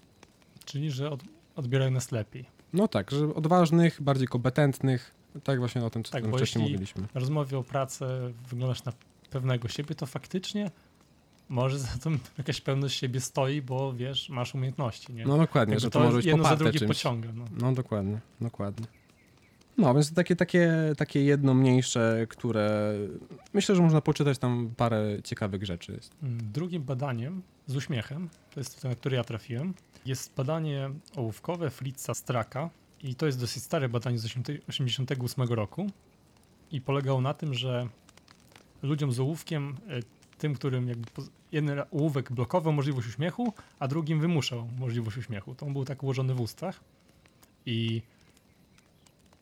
Czyli, 0.65 0.91
że 0.91 1.09
od, 1.11 1.23
odbierają 1.55 1.91
nas 1.91 2.11
lepiej. 2.11 2.45
No 2.73 2.87
tak, 2.87 3.11
że 3.11 3.35
odważnych, 3.35 4.01
bardziej 4.01 4.27
kompetentnych, 4.27 5.11
tak 5.43 5.59
właśnie 5.59 5.83
o 5.85 5.89
tym, 5.89 6.03
co 6.03 6.11
Tak, 6.11 6.23
wcześniej 6.23 6.41
jeśli- 6.43 6.61
mówiliśmy. 6.61 7.03
Rozmowie 7.13 7.57
o 7.57 7.63
pracę 7.63 8.33
wyglądasz 8.49 8.83
na 8.83 8.93
pewnego 9.29 9.67
siebie, 9.67 9.95
to 9.95 10.05
faktycznie 10.05 10.71
może 11.49 11.79
za 11.79 11.87
tym 12.03 12.19
jakaś 12.37 12.61
pewność 12.61 12.99
siebie 12.99 13.19
stoi, 13.21 13.61
bo 13.61 13.93
wiesz, 13.93 14.29
masz 14.29 14.55
umiejętności, 14.55 15.13
nie? 15.13 15.25
No 15.25 15.37
dokładnie, 15.37 15.71
Jakby 15.73 15.81
że 15.81 15.89
to, 15.89 15.99
może 15.99 16.17
być 16.17 16.25
jedno 16.25 16.43
za 16.43 16.55
drugie 16.55 16.79
czymś. 16.79 16.87
pociąga. 16.89 17.29
No. 17.33 17.45
No 17.61 17.73
dokładnie, 17.73 18.19
dokładnie. 18.41 18.85
No, 19.77 19.93
więc 19.93 20.13
takie, 20.13 20.35
takie, 20.35 20.93
takie 20.97 21.23
jedno 21.23 21.53
mniejsze, 21.53 22.27
które 22.29 22.93
myślę, 23.53 23.75
że 23.75 23.81
można 23.81 24.01
poczytać 24.01 24.37
tam 24.37 24.73
parę 24.77 25.17
ciekawych 25.23 25.65
rzeczy. 25.65 25.91
Jest. 25.91 26.15
Drugim 26.53 26.83
badaniem 26.83 27.41
z 27.67 27.75
uśmiechem, 27.75 28.29
to 28.53 28.59
jest 28.59 28.81
to, 28.81 28.89
na 28.89 28.95
które 28.95 29.17
ja 29.17 29.23
trafiłem, 29.23 29.73
jest 30.05 30.35
badanie 30.35 30.89
ołówkowe 31.15 31.69
Fritza 31.69 32.13
Straka 32.13 32.69
i 33.03 33.15
to 33.15 33.25
jest 33.25 33.39
dosyć 33.39 33.63
stare 33.63 33.89
badanie 33.89 34.19
z 34.19 34.23
1988 34.23 35.47
roku 35.47 35.87
i 36.71 36.81
polegało 36.81 37.21
na 37.21 37.33
tym, 37.33 37.53
że 37.53 37.87
ludziom 38.83 39.11
z 39.11 39.19
ołówkiem, 39.19 39.77
e, 39.89 39.99
tym, 40.37 40.53
którym 40.53 40.87
jakby 40.87 41.07
jeden 41.51 41.81
ołówek 41.91 42.31
blokował 42.31 42.73
możliwość 42.73 43.07
uśmiechu, 43.07 43.53
a 43.79 43.87
drugim 43.87 44.19
wymuszał 44.19 44.67
możliwość 44.79 45.17
uśmiechu. 45.17 45.55
To 45.55 45.65
on 45.65 45.73
był 45.73 45.85
tak 45.85 46.03
ułożony 46.03 46.33
w 46.33 46.41
ustach 46.41 46.79
i 47.65 48.01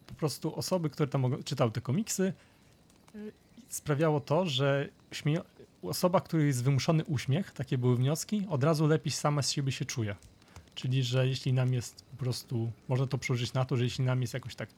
po 0.08 0.14
prostu 0.14 0.56
osoby, 0.56 0.90
które 0.90 1.08
tam 1.08 1.44
czytały 1.44 1.72
te 1.72 1.82
komiksy, 1.82 2.34
e, 3.16 3.18
sprawiało 3.70 4.20
to, 4.20 4.46
że 4.46 4.90
śmieją, 5.12 5.42
osoba, 5.82 6.22
której 6.22 6.48
jest 6.48 6.64
wymuszony 6.64 7.06
uśmiech, 7.06 7.52
takie 7.52 7.78
były 7.78 7.96
wnioski, 7.96 8.46
od 8.50 8.64
razu 8.64 8.88
lepiej 8.88 9.12
sama 9.12 9.42
z 9.42 9.52
siebie 9.52 9.72
się 9.72 9.86
czuje. 9.86 10.16
Czyli, 10.76 11.04
że 11.04 11.28
jeśli 11.28 11.54
nam 11.54 11.74
jest 11.74 12.06
po 12.12 12.18
prostu, 12.18 12.72
można 12.88 13.08
to 13.08 13.18
przełożyć 13.18 13.54
na 13.54 13.66
to, 13.66 13.78
że 13.78 13.84
jeśli 13.84 14.06
nam 14.06 14.22
jest 14.22 14.34
jakoś 14.34 14.56
tak, 14.56 14.70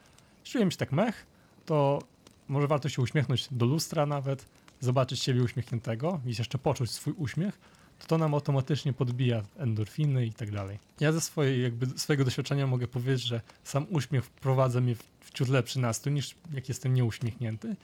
czujemy 0.43 0.71
się 0.71 0.77
tak 0.77 0.91
mech, 0.91 1.25
to 1.65 1.99
może 2.47 2.67
warto 2.67 2.89
się 2.89 3.01
uśmiechnąć 3.01 3.47
do 3.51 3.65
lustra 3.65 4.05
nawet, 4.05 4.45
zobaczyć 4.79 5.19
siebie 5.19 5.43
uśmiechniętego 5.43 6.21
i 6.25 6.35
jeszcze 6.37 6.57
poczuć 6.57 6.91
swój 6.91 7.13
uśmiech, 7.13 7.59
to 7.99 8.07
to 8.07 8.17
nam 8.17 8.33
automatycznie 8.33 8.93
podbija 8.93 9.43
endorfiny 9.57 10.25
i 10.25 10.33
tak 10.33 10.51
dalej. 10.51 10.79
Ja 10.99 11.11
ze 11.11 11.21
swojej, 11.21 11.63
jakby, 11.63 11.99
swojego 11.99 12.25
doświadczenia 12.25 12.67
mogę 12.67 12.87
powiedzieć, 12.87 13.21
że 13.27 13.41
sam 13.63 13.85
uśmiech 13.89 14.25
wprowadza 14.25 14.81
mnie 14.81 14.95
w 14.95 15.03
ciut 15.37 15.49
lepszy 15.49 15.79
nastrój 15.79 16.13
niż 16.13 16.35
jak 16.53 16.69
jestem 16.69 16.93
nieuśmiechnięty, 16.93 17.75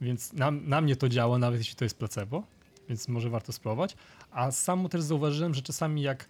więc 0.00 0.32
na, 0.32 0.50
na 0.50 0.80
mnie 0.80 0.96
to 0.96 1.08
działa, 1.08 1.38
nawet 1.38 1.60
jeśli 1.60 1.76
to 1.76 1.84
jest 1.84 1.98
placebo, 1.98 2.42
więc 2.88 3.08
może 3.08 3.30
warto 3.30 3.52
spróbować. 3.52 3.96
A 4.30 4.50
samo 4.50 4.88
też 4.88 5.02
zauważyłem, 5.02 5.54
że 5.54 5.62
czasami 5.62 6.02
jak 6.02 6.28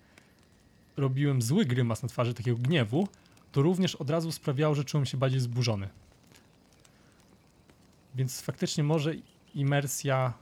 robiłem 0.96 1.42
zły 1.42 1.64
grymas 1.64 2.02
na 2.02 2.08
twarzy 2.08 2.34
takiego 2.34 2.58
gniewu, 2.58 3.08
to 3.52 3.62
również 3.62 3.94
od 3.94 4.10
razu 4.10 4.32
sprawiało, 4.32 4.74
że 4.74 4.84
czułem 4.84 5.06
się 5.06 5.16
bardziej 5.16 5.40
zburzony. 5.40 5.88
Więc 8.14 8.40
faktycznie 8.40 8.84
może 8.84 9.14
imersja 9.54 10.32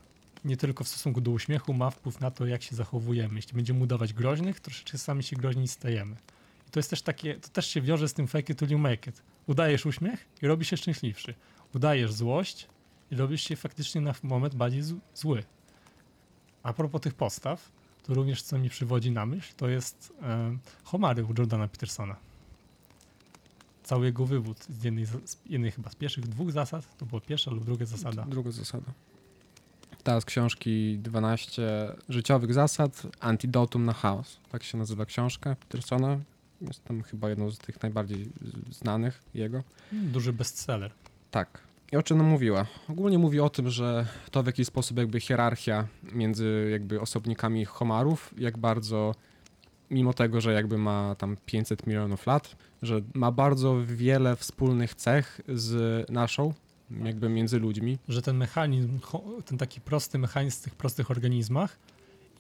nie 0.45 0.57
tylko 0.57 0.85
w 0.85 0.89
stosunku 0.89 1.21
do 1.21 1.31
uśmiechu 1.31 1.75
ma 1.75 1.91
wpływ 1.91 2.21
na 2.21 2.31
to, 2.31 2.47
jak 2.47 2.63
się 2.63 2.77
zachowujemy. 2.77 3.35
Jeśli 3.35 3.55
będziemy 3.55 3.83
udawać 3.83 4.13
groźnych, 4.13 4.61
troszeczkę 4.61 4.99
sami 4.99 5.23
się 5.23 5.37
groźni 5.37 5.69
stajemy. 5.69 6.17
I 6.69 6.71
to 6.71 6.79
jest 6.79 6.91
też 6.91 7.03
takie, 7.03 7.35
to 7.35 7.49
też 7.49 7.67
się 7.67 7.81
wiąże 7.81 8.09
z 8.09 8.15
tym 8.15 8.29
fake 8.29 8.53
it 8.53 8.59
till 8.59 8.71
you 8.71 8.79
make 8.79 9.07
it. 9.07 9.23
Udajesz 9.51 9.87
uśmiech 9.87 10.27
i 10.43 10.47
robisz 10.47 10.71
się 10.71 10.77
szczęśliwszy. 10.77 11.35
Udajesz 11.75 12.13
złość 12.13 12.67
i 13.11 13.17
robisz 13.17 13.43
się 13.43 13.57
faktycznie 13.57 14.01
na 14.01 14.15
moment 14.23 14.55
bardziej 14.55 14.83
zły. 15.15 15.45
A 16.63 16.73
propos 16.73 17.01
tych 17.01 17.15
postaw, 17.15 17.73
to 18.03 18.15
również 18.15 18.43
co 18.43 18.59
mi 18.59 18.71
przywodzi 18.71 19.11
na 19.11 19.27
myśl, 19.27 19.53
to 19.57 19.69
jest 19.69 20.13
e, 20.23 20.57
Homary 20.85 21.25
u 21.25 21.29
Jordana 21.39 21.69
Petersona. 21.69 22.17
Cały 23.83 24.07
jego 24.07 24.27
wywód 24.27 24.65
z 24.65 24.85
jednej, 24.85 25.07
z 25.07 25.39
jednej 25.47 25.71
chyba 25.71 25.91
z 25.91 25.95
pierwszych 25.95 26.29
dwóch 26.29 26.53
zasad, 26.53 26.97
to 26.97 27.07
była 27.07 27.21
pierwsza 27.21 27.51
lub 27.51 27.65
druga 27.65 27.87
zasada. 27.87 28.25
Druga 28.29 28.51
zasada. 28.51 28.93
Ta 30.03 30.21
z 30.21 30.25
książki 30.25 30.99
12 30.99 31.63
życiowych 32.09 32.55
zasad, 32.55 33.03
Antidotum 33.21 33.85
na 33.85 33.93
chaos. 33.93 34.41
Tak 34.51 34.63
się 34.63 34.79
nazywa 34.79 35.07
książka 35.07 35.55
Petersona. 35.55 36.19
Jest 36.61 36.85
tam 36.85 37.03
chyba 37.03 37.29
jedną 37.29 37.51
z 37.51 37.59
tych 37.59 37.83
najbardziej 37.83 38.29
znanych 38.71 39.23
jego. 39.35 39.63
Duży 39.93 40.33
bestseller. 40.33 40.93
Tak. 41.31 41.61
I 41.93 41.97
o 41.97 42.03
czym 42.03 42.25
mówiła? 42.25 42.67
Ogólnie 42.89 43.19
mówi 43.19 43.41
o 43.41 43.51
tym, 43.51 43.71
że 43.71 44.07
to 44.31 44.43
w 44.43 44.47
jaki 44.47 44.65
sposób 44.65 44.99
jakby 44.99 45.21
hierarchia 45.21 45.87
między 46.13 46.69
jakby 46.73 47.01
osobnikami 47.01 47.65
homarów, 47.65 48.35
jak 48.39 48.59
bardzo 48.59 49.15
mimo 49.91 50.15
tego, 50.15 50.41
że 50.41 50.53
jakby 50.53 50.79
ma 50.79 51.15
tam 51.15 51.37
500 51.47 51.87
milionów 51.87 52.27
lat, 52.27 52.57
że 52.83 53.01
ma 53.15 53.33
bardzo 53.33 53.81
wiele 53.87 54.37
wspólnych 54.37 54.95
cech 54.95 55.41
z 55.49 56.11
naszą, 56.11 56.55
jakby 57.05 57.29
między 57.29 57.59
ludźmi. 57.59 57.99
Że 58.09 58.23
ten 58.23 58.37
mechanizm, 58.37 58.99
ten 59.45 59.59
taki 59.59 59.81
prosty 59.81 60.19
mechanizm 60.19 60.59
w 60.59 60.63
tych 60.63 60.75
prostych 60.75 61.11
organizmach, 61.11 61.79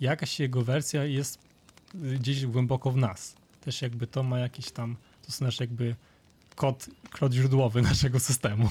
jakaś 0.00 0.40
jego 0.40 0.62
wersja 0.62 1.04
jest 1.04 1.38
gdzieś 1.94 2.46
głęboko 2.46 2.90
w 2.90 2.96
nas. 2.96 3.39
Też 3.60 3.82
jakby 3.82 4.06
to 4.06 4.22
ma 4.22 4.38
jakiś 4.38 4.70
tam, 4.70 4.96
to 5.22 5.26
jest 5.28 5.40
nasz 5.40 5.60
jakby 5.60 5.94
kod, 6.56 6.86
kod 7.10 7.32
źródłowy 7.32 7.82
naszego 7.92 8.20
systemu. 8.20 8.68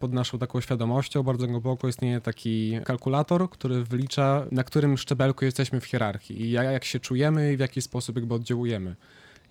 pod 0.00 0.12
naszą 0.12 0.38
taką 0.38 0.60
świadomością 0.60 1.22
bardzo 1.22 1.46
głęboko 1.46 1.88
istnieje 1.88 2.20
taki 2.20 2.78
kalkulator, 2.84 3.50
który 3.50 3.84
wlicza, 3.84 4.46
na 4.52 4.64
którym 4.64 4.98
szczebelku 4.98 5.44
jesteśmy 5.44 5.80
w 5.80 5.84
hierarchii 5.84 6.42
i 6.42 6.50
ja- 6.50 6.62
jak 6.62 6.84
się 6.84 7.00
czujemy 7.00 7.52
i 7.52 7.56
w 7.56 7.60
jaki 7.60 7.82
sposób 7.82 8.16
jakby 8.16 8.34
oddziałujemy. 8.34 8.96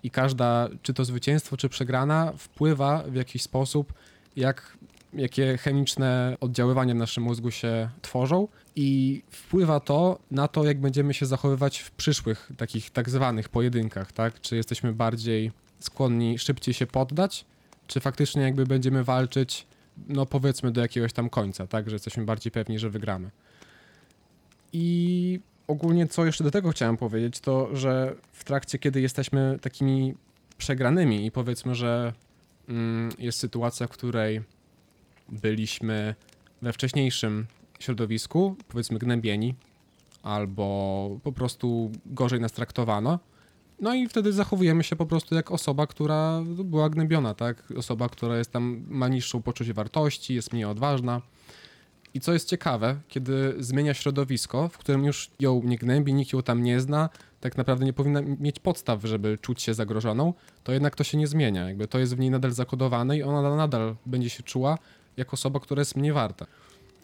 I 0.02 0.10
każda, 0.10 0.68
czy 0.82 0.94
to 0.94 1.04
zwycięstwo, 1.04 1.56
czy 1.56 1.68
przegrana, 1.68 2.32
wpływa 2.38 3.02
w 3.08 3.14
jakiś 3.14 3.42
sposób, 3.42 3.92
jak, 4.36 4.76
jakie 5.12 5.56
chemiczne 5.58 6.36
oddziaływania 6.40 6.94
w 6.94 6.96
naszym 6.96 7.24
mózgu 7.24 7.50
się 7.50 7.88
tworzą 8.02 8.48
i 8.76 9.22
wpływa 9.30 9.80
to 9.80 10.18
na 10.30 10.48
to, 10.48 10.64
jak 10.64 10.80
będziemy 10.80 11.14
się 11.14 11.26
zachowywać 11.26 11.78
w 11.78 11.90
przyszłych 11.90 12.50
takich 12.56 12.90
tak 12.90 13.10
zwanych 13.10 13.48
pojedynkach, 13.48 14.12
tak? 14.12 14.40
Czy 14.40 14.56
jesteśmy 14.56 14.92
bardziej 14.92 15.52
skłonni 15.78 16.38
szybciej 16.38 16.74
się 16.74 16.86
poddać, 16.86 17.44
czy 17.86 18.00
faktycznie 18.00 18.42
jakby 18.42 18.66
będziemy 18.66 19.04
walczyć 19.04 19.66
no 20.08 20.26
powiedzmy 20.26 20.72
do 20.72 20.80
jakiegoś 20.80 21.12
tam 21.12 21.30
końca, 21.30 21.66
tak, 21.66 21.90
że 21.90 21.94
jesteśmy 21.94 22.24
bardziej 22.24 22.52
pewni, 22.52 22.78
że 22.78 22.90
wygramy. 22.90 23.30
I 24.72 25.40
ogólnie 25.66 26.06
co 26.06 26.26
jeszcze 26.26 26.44
do 26.44 26.50
tego 26.50 26.70
chciałem 26.70 26.96
powiedzieć, 26.96 27.40
to 27.40 27.76
że 27.76 28.14
w 28.32 28.44
trakcie, 28.44 28.78
kiedy 28.78 29.00
jesteśmy 29.00 29.58
takimi 29.62 30.14
przegranymi 30.58 31.26
i 31.26 31.30
powiedzmy, 31.30 31.74
że 31.74 32.12
mm, 32.68 33.10
jest 33.18 33.38
sytuacja, 33.38 33.86
w 33.86 33.90
której 33.90 34.42
byliśmy 35.32 36.14
we 36.62 36.72
wcześniejszym 36.72 37.46
środowisku, 37.78 38.56
powiedzmy 38.68 38.98
gnębieni, 38.98 39.54
albo 40.22 41.18
po 41.22 41.32
prostu 41.32 41.92
gorzej 42.06 42.40
nas 42.40 42.52
traktowano, 42.52 43.18
no 43.80 43.94
i 43.94 44.08
wtedy 44.08 44.32
zachowujemy 44.32 44.84
się 44.84 44.96
po 44.96 45.06
prostu 45.06 45.34
jak 45.34 45.50
osoba, 45.50 45.86
która 45.86 46.42
była 46.44 46.90
gnębiona, 46.90 47.34
tak? 47.34 47.72
Osoba, 47.76 48.08
która 48.08 48.38
jest 48.38 48.52
tam, 48.52 48.84
ma 48.88 49.08
niższą 49.08 49.42
poczucie 49.42 49.74
wartości, 49.74 50.34
jest 50.34 50.52
mniej 50.52 50.64
odważna. 50.64 51.22
I 52.14 52.20
co 52.20 52.32
jest 52.32 52.48
ciekawe, 52.48 52.96
kiedy 53.08 53.54
zmienia 53.58 53.94
środowisko, 53.94 54.68
w 54.68 54.78
którym 54.78 55.04
już 55.04 55.30
ją 55.40 55.62
nie 55.64 55.78
gnębi, 55.78 56.14
nikt 56.14 56.32
ją 56.32 56.42
tam 56.42 56.62
nie 56.62 56.80
zna, 56.80 57.08
tak 57.40 57.56
naprawdę 57.56 57.84
nie 57.84 57.92
powinna 57.92 58.22
mieć 58.22 58.58
podstaw, 58.58 59.04
żeby 59.04 59.38
czuć 59.38 59.62
się 59.62 59.74
zagrożoną, 59.74 60.34
to 60.64 60.72
jednak 60.72 60.96
to 60.96 61.04
się 61.04 61.18
nie 61.18 61.26
zmienia. 61.26 61.68
Jakby 61.68 61.88
to 61.88 61.98
jest 61.98 62.16
w 62.16 62.18
niej 62.18 62.30
nadal 62.30 62.50
zakodowane 62.50 63.18
i 63.18 63.22
ona 63.22 63.56
nadal 63.56 63.96
będzie 64.06 64.30
się 64.30 64.42
czuła 64.42 64.78
jako 65.16 65.32
osoba, 65.32 65.60
która 65.60 65.80
jest 65.80 65.96
mniej 65.96 66.12
warta. 66.12 66.46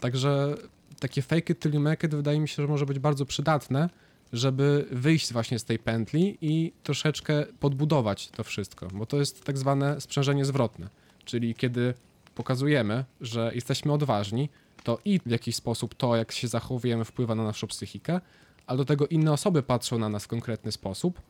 Także 0.01 0.57
takie 1.01 1.23
fake 1.23 1.53
it 1.53 1.61
till 1.61 1.75
you 1.75 1.81
make 1.81 2.05
it 2.05 2.15
wydaje 2.15 2.41
mi 2.41 2.49
się, 2.49 2.63
że 2.63 2.69
może 2.69 2.87
być 2.87 2.99
bardzo 2.99 3.27
przydatne, 3.27 3.89
żeby 4.33 4.87
wyjść 4.91 5.33
właśnie 5.33 5.59
z 5.59 5.65
tej 5.65 5.79
pętli 5.79 6.39
i 6.41 6.73
troszeczkę 6.83 7.47
podbudować 7.61 8.29
to 8.29 8.45
wszystko, 8.45 8.89
bo 8.93 9.07
to 9.07 9.17
jest 9.17 9.45
tak 9.45 9.59
zwane 9.59 10.01
sprzężenie 10.01 10.45
zwrotne, 10.45 10.89
czyli 11.25 11.55
kiedy 11.55 11.95
pokazujemy, 12.35 13.05
że 13.21 13.51
jesteśmy 13.55 13.93
odważni, 13.93 14.49
to 14.85 14.99
i 15.05 15.21
w 15.27 15.31
jakiś 15.31 15.57
sposób 15.57 15.95
to, 15.95 16.17
jak 16.17 16.33
się 16.33 16.49
zachowujemy, 16.49 17.05
wpływa 17.05 17.35
na 17.35 17.45
naszą 17.45 17.67
psychikę, 17.67 18.21
a 18.67 18.77
do 18.77 18.85
tego 18.85 19.07
inne 19.07 19.33
osoby 19.33 19.63
patrzą 19.63 19.99
na 19.99 20.09
nas 20.09 20.25
w 20.25 20.29
konkretny 20.29 20.73
sposób, 20.73 21.21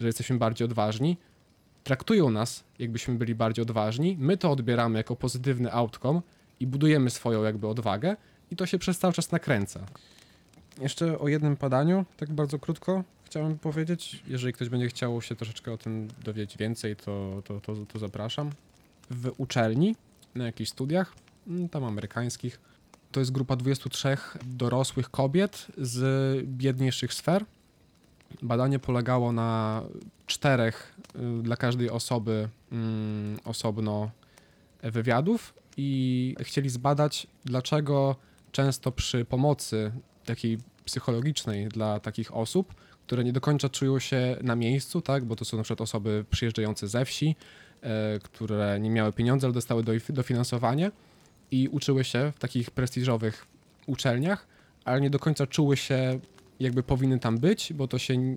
że 0.00 0.06
jesteśmy 0.06 0.38
bardziej 0.38 0.64
odważni, 0.64 1.16
traktują 1.84 2.30
nas, 2.30 2.64
jakbyśmy 2.78 3.14
byli 3.14 3.34
bardziej 3.34 3.62
odważni, 3.62 4.16
my 4.20 4.36
to 4.36 4.50
odbieramy 4.50 4.98
jako 4.98 5.16
pozytywny 5.16 5.72
outcome 5.72 6.20
i 6.60 6.66
budujemy 6.66 7.10
swoją 7.10 7.42
jakby 7.42 7.68
odwagę 7.68 8.16
i 8.50 8.56
to 8.56 8.66
się 8.66 8.78
przez 8.78 8.98
cały 8.98 9.12
czas 9.12 9.32
nakręca. 9.32 9.86
Jeszcze 10.80 11.18
o 11.18 11.28
jednym 11.28 11.56
badaniu, 11.56 12.04
tak 12.16 12.32
bardzo 12.32 12.58
krótko 12.58 13.04
chciałem 13.24 13.58
powiedzieć. 13.58 14.22
Jeżeli 14.26 14.52
ktoś 14.52 14.68
będzie 14.68 14.88
chciał 14.88 15.22
się 15.22 15.36
troszeczkę 15.36 15.72
o 15.72 15.78
tym 15.78 16.08
dowiedzieć 16.24 16.56
więcej, 16.56 16.96
to, 16.96 17.42
to, 17.44 17.60
to, 17.60 17.76
to 17.86 17.98
zapraszam. 17.98 18.50
W 19.10 19.32
uczelni, 19.38 19.96
na 20.34 20.46
jakichś 20.46 20.70
studiach, 20.70 21.14
mm, 21.46 21.68
tam 21.68 21.84
amerykańskich, 21.84 22.60
to 23.12 23.20
jest 23.20 23.32
grupa 23.32 23.56
23 23.56 24.16
dorosłych 24.46 25.10
kobiet 25.10 25.66
z 25.78 26.46
biedniejszych 26.46 27.14
sfer. 27.14 27.44
Badanie 28.42 28.78
polegało 28.78 29.32
na 29.32 29.82
czterech 30.26 30.94
y, 31.40 31.42
dla 31.42 31.56
każdej 31.56 31.90
osoby 31.90 32.48
mm, 32.72 33.38
osobno 33.44 34.10
wywiadów 34.82 35.54
i 35.76 36.36
chcieli 36.40 36.68
zbadać, 36.68 37.26
dlaczego 37.44 38.16
często 38.52 38.92
przy 38.92 39.24
pomocy 39.24 39.92
takiej 40.24 40.58
psychologicznej 40.84 41.68
dla 41.68 42.00
takich 42.00 42.36
osób, 42.36 42.74
które 43.06 43.24
nie 43.24 43.32
do 43.32 43.40
końca 43.40 43.68
czują 43.68 43.98
się 43.98 44.36
na 44.42 44.56
miejscu, 44.56 45.00
tak, 45.00 45.24
bo 45.24 45.36
to 45.36 45.44
są 45.44 45.56
na 45.56 45.62
przykład 45.62 45.80
osoby 45.80 46.24
przyjeżdżające 46.30 46.88
ze 46.88 47.04
wsi, 47.04 47.36
e, 47.82 48.18
które 48.18 48.80
nie 48.80 48.90
miały 48.90 49.12
pieniędzy, 49.12 49.46
ale 49.46 49.54
dostały 49.54 49.82
do, 49.82 49.92
dofinansowanie 50.08 50.90
i 51.50 51.68
uczyły 51.68 52.04
się 52.04 52.32
w 52.36 52.38
takich 52.38 52.70
prestiżowych 52.70 53.46
uczelniach, 53.86 54.46
ale 54.84 55.00
nie 55.00 55.10
do 55.10 55.18
końca 55.18 55.46
czuły 55.46 55.76
się 55.76 56.20
jakby 56.60 56.82
powinny 56.82 57.18
tam 57.18 57.38
być, 57.38 57.72
bo 57.72 57.88
to 57.88 57.98
się 57.98 58.36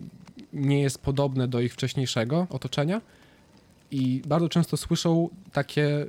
nie 0.54 0.82
jest 0.82 1.02
podobne 1.02 1.48
do 1.48 1.62
ich 1.62 1.74
wcześniejszego 1.74 2.48
otoczenia 2.50 3.02
i 3.92 4.22
bardzo 4.26 4.50
często 4.50 4.78
słyszą 4.78 5.30
takie 5.52 6.06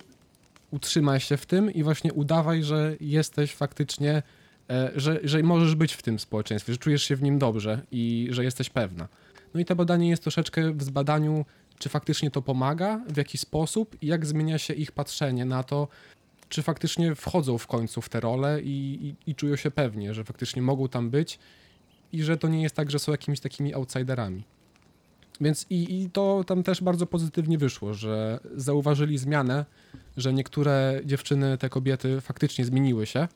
utrzymaj 0.71 1.21
się 1.21 1.37
w 1.37 1.47
tym 1.47 1.71
i 1.71 1.83
właśnie 1.83 2.13
udawaj, 2.13 2.63
że 2.63 2.97
jesteś 3.01 3.55
faktycznie, 3.55 4.23
e, 4.71 4.91
że, 4.97 5.21
że 5.25 5.43
możesz 5.43 5.75
być 5.75 5.93
w 5.93 6.03
tym 6.03 6.19
społeczeństwie, 6.19 6.73
że 6.73 6.79
czujesz 6.79 7.03
się 7.03 7.17
w 7.17 7.23
nim 7.23 7.39
dobrze 7.39 7.83
i 7.93 8.29
że 8.31 8.45
jesteś 8.45 8.71
pewna. 8.71 9.09
No 9.55 9.61
i 9.61 9.65
to 9.65 9.77
badanie 9.77 10.11
jest 10.11 10.23
troszeczkę 10.23 10.73
w 10.73 10.83
zbadaniu, 10.83 11.45
czy 11.79 11.89
faktycznie 11.89 12.31
to 12.31 12.43
pomaga, 12.43 13.01
w 13.09 13.17
jaki 13.17 13.39
sposób 13.39 13.97
i 14.03 14.07
jak 14.07 14.27
zmienia 14.27 14.59
się 14.59 14.75
ich 14.75 14.93
patrzenie 14.93 15.45
na 15.45 15.63
to, 15.63 15.89
czy 16.49 16.63
faktycznie 16.63 17.15
wchodzą 17.15 17.59
w 17.59 17.67
końcu 17.67 18.03
w 18.03 18.09
te 18.09 18.21
role 18.21 18.63
i, 18.63 18.99
i, 19.27 19.31
i 19.31 19.35
czują 19.35 19.57
się 19.57 19.71
pewnie, 19.71 20.15
że 20.15 20.25
faktycznie 20.25 20.63
mogą 20.63 20.89
tam 20.89 21.11
być 21.11 21.39
i 22.13 22.23
że 22.23 22.37
to 22.37 22.49
nie 22.49 22.63
jest 22.63 22.75
tak, 22.75 22.91
że 22.91 22.99
są 22.99 23.13
jakimiś 23.13 23.41
takimi 23.41 23.75
outsiderami. 23.75 24.45
Więc 25.41 25.67
i, 25.71 26.03
i 26.03 26.11
to 26.11 26.45
tam 26.45 26.63
też 26.63 26.83
bardzo 26.83 27.07
pozytywnie 27.07 27.59
wyszło, 27.59 27.95
że 27.95 28.41
zauważyli 28.57 29.19
zmianę, 29.19 29.65
że 30.17 30.33
niektóre 30.33 31.01
dziewczyny, 31.05 31.59
te 31.59 31.69
kobiety 31.69 32.21
faktycznie 32.21 32.65
zmieniły 32.65 33.07
się. 33.07 33.29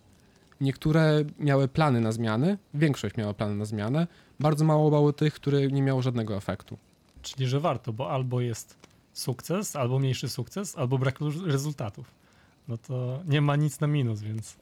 Niektóre 0.60 1.24
miały 1.38 1.68
plany 1.68 2.00
na 2.00 2.12
zmiany, 2.12 2.58
większość 2.74 3.16
miała 3.16 3.34
plany 3.34 3.54
na 3.54 3.64
zmianę. 3.64 4.06
Bardzo 4.40 4.64
mało 4.64 4.90
było 4.90 5.12
tych, 5.12 5.34
które 5.34 5.66
nie 5.66 5.82
miało 5.82 6.02
żadnego 6.02 6.36
efektu. 6.36 6.78
Czyli, 7.22 7.46
że 7.46 7.60
warto, 7.60 7.92
bo 7.92 8.10
albo 8.10 8.40
jest 8.40 8.76
sukces, 9.12 9.76
albo 9.76 9.98
mniejszy 9.98 10.28
sukces, 10.28 10.78
albo 10.78 10.98
brak 10.98 11.18
rezultatów. 11.46 12.10
No 12.68 12.78
to 12.78 13.22
nie 13.26 13.40
ma 13.40 13.56
nic 13.56 13.80
na 13.80 13.86
minus, 13.86 14.20
więc 14.20 14.56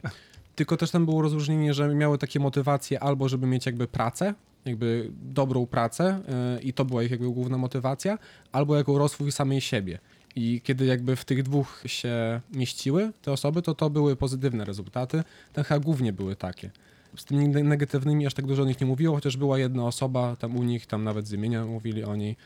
Tylko 0.55 0.77
też 0.77 0.91
tam 0.91 1.05
było 1.05 1.23
rozróżnienie, 1.23 1.75
że 1.75 1.95
miały 1.95 2.19
takie 2.19 2.41
motywacje 2.41 3.01
albo 3.01 3.29
żeby 3.29 3.47
mieć 3.47 3.67
jakby 3.67 3.89
pracę, 3.89 4.35
jakby 4.65 5.11
dobrą 5.23 5.67
pracę 5.67 6.21
yy, 6.55 6.63
i 6.63 6.73
to 6.73 6.85
była 6.85 7.03
ich 7.03 7.11
jakby 7.11 7.31
główna 7.31 7.59
motywacja, 7.59 8.19
albo 8.53 8.77
jako 8.77 8.99
rozwój 8.99 9.33
samej 9.33 9.61
siebie. 9.61 9.99
I 10.37 10.61
kiedy 10.65 10.85
jakby 10.85 11.17
w 11.17 11.25
tych 11.25 11.43
dwóch 11.43 11.83
się 11.87 12.41
mieściły 12.53 13.13
te 13.23 13.33
osoby, 13.33 13.63
to 13.63 13.75
to 13.75 13.91
były 13.91 14.17
pozytywne 14.17 14.65
rezultaty. 14.65 15.25
Te 15.53 15.65
chyba 15.65 15.81
głównie 15.81 16.13
były 16.13 16.37
takie. 16.37 16.71
Z 17.17 17.25
tymi 17.25 17.49
neg- 17.49 17.65
negatywnymi 17.65 18.27
aż 18.27 18.35
tak 18.35 18.47
dużo 18.47 18.63
o 18.63 18.67
nich 18.67 18.81
nie 18.81 18.87
mówiło, 18.87 19.15
chociaż 19.15 19.37
była 19.37 19.59
jedna 19.59 19.87
osoba 19.87 20.37
tam 20.37 20.57
u 20.57 20.63
nich, 20.63 20.87
tam 20.87 21.05
nawet 21.05 21.29
z 21.29 21.33
imienia 21.33 21.67
mówili 21.67 22.05
o 22.05 22.17
niej, 22.17 22.37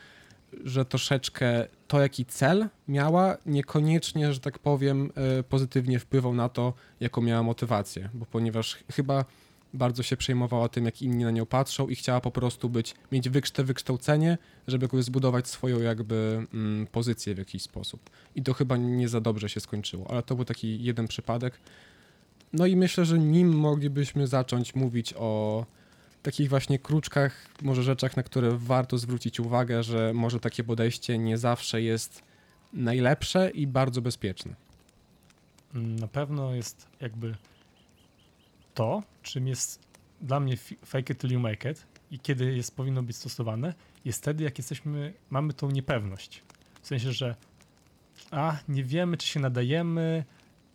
że 0.63 0.85
troszeczkę 0.85 1.67
to, 1.87 2.01
jaki 2.01 2.25
cel 2.25 2.67
miała, 2.87 3.37
niekoniecznie, 3.45 4.33
że 4.33 4.39
tak 4.39 4.59
powiem, 4.59 5.11
e, 5.39 5.43
pozytywnie 5.43 5.99
wpływał 5.99 6.33
na 6.33 6.49
to, 6.49 6.73
jaką 6.99 7.21
miała 7.21 7.43
motywację, 7.43 8.09
bo 8.13 8.25
ponieważ 8.25 8.77
chyba 8.91 9.25
bardzo 9.73 10.03
się 10.03 10.17
przejmowała 10.17 10.69
tym, 10.69 10.85
jak 10.85 11.01
inni 11.01 11.23
na 11.23 11.31
nią 11.31 11.45
patrzą 11.45 11.87
i 11.87 11.95
chciała 11.95 12.21
po 12.21 12.31
prostu 12.31 12.69
być, 12.69 12.95
mieć 13.11 13.29
wykształcenie, 13.63 14.37
żeby 14.67 15.03
zbudować 15.03 15.47
swoją 15.47 15.79
jakby 15.79 16.47
mm, 16.53 16.87
pozycję 16.87 17.35
w 17.35 17.37
jakiś 17.37 17.63
sposób. 17.63 18.09
I 18.35 18.43
to 18.43 18.53
chyba 18.53 18.77
nie 18.77 19.09
za 19.09 19.21
dobrze 19.21 19.49
się 19.49 19.59
skończyło, 19.59 20.11
ale 20.11 20.23
to 20.23 20.35
był 20.35 20.45
taki 20.45 20.83
jeden 20.83 21.07
przypadek. 21.07 21.59
No 22.53 22.65
i 22.65 22.75
myślę, 22.75 23.05
że 23.05 23.19
nim 23.19 23.57
moglibyśmy 23.57 24.27
zacząć 24.27 24.75
mówić 24.75 25.13
o 25.17 25.65
takich 26.23 26.49
właśnie 26.49 26.79
kruczkach, 26.79 27.47
może 27.61 27.83
rzeczach, 27.83 28.17
na 28.17 28.23
które 28.23 28.57
warto 28.57 28.97
zwrócić 28.97 29.39
uwagę, 29.39 29.83
że 29.83 30.11
może 30.13 30.39
takie 30.39 30.63
podejście 30.63 31.17
nie 31.17 31.37
zawsze 31.37 31.81
jest 31.81 32.23
najlepsze 32.73 33.49
i 33.49 33.67
bardzo 33.67 34.01
bezpieczne. 34.01 34.55
na 35.73 36.07
pewno 36.07 36.55
jest 36.55 36.87
jakby 37.01 37.35
to, 38.73 39.03
czym 39.23 39.47
jest 39.47 39.79
dla 40.21 40.39
mnie 40.39 40.57
fake 40.85 41.13
it 41.13 41.19
till 41.19 41.31
you 41.31 41.39
make 41.39 41.65
it 41.65 41.85
i 42.11 42.19
kiedy 42.19 42.55
jest 42.55 42.75
powinno 42.75 43.03
być 43.03 43.15
stosowane, 43.15 43.73
jest 44.05 44.19
wtedy, 44.19 44.43
jak 44.43 44.57
jesteśmy, 44.57 45.13
mamy 45.29 45.53
tą 45.53 45.71
niepewność. 45.71 46.43
W 46.81 46.87
sensie, 46.87 47.11
że 47.11 47.35
a, 48.31 48.57
nie 48.67 48.83
wiemy, 48.83 49.17
czy 49.17 49.27
się 49.27 49.39
nadajemy, 49.39 50.25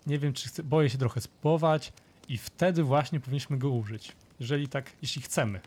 nie 0.06 0.18
wiem, 0.18 0.32
czy 0.32 0.48
chcę, 0.48 0.62
boję 0.62 0.90
się 0.90 0.98
trochę 0.98 1.20
spróbować 1.20 1.92
i 2.28 2.38
wtedy 2.38 2.82
właśnie 2.82 3.20
powinniśmy 3.20 3.58
go 3.58 3.70
użyć. 3.70 4.12
Jeżeli 4.40 4.68
tak, 4.68 4.92
jeśli 5.02 5.22
chcemy. 5.22 5.60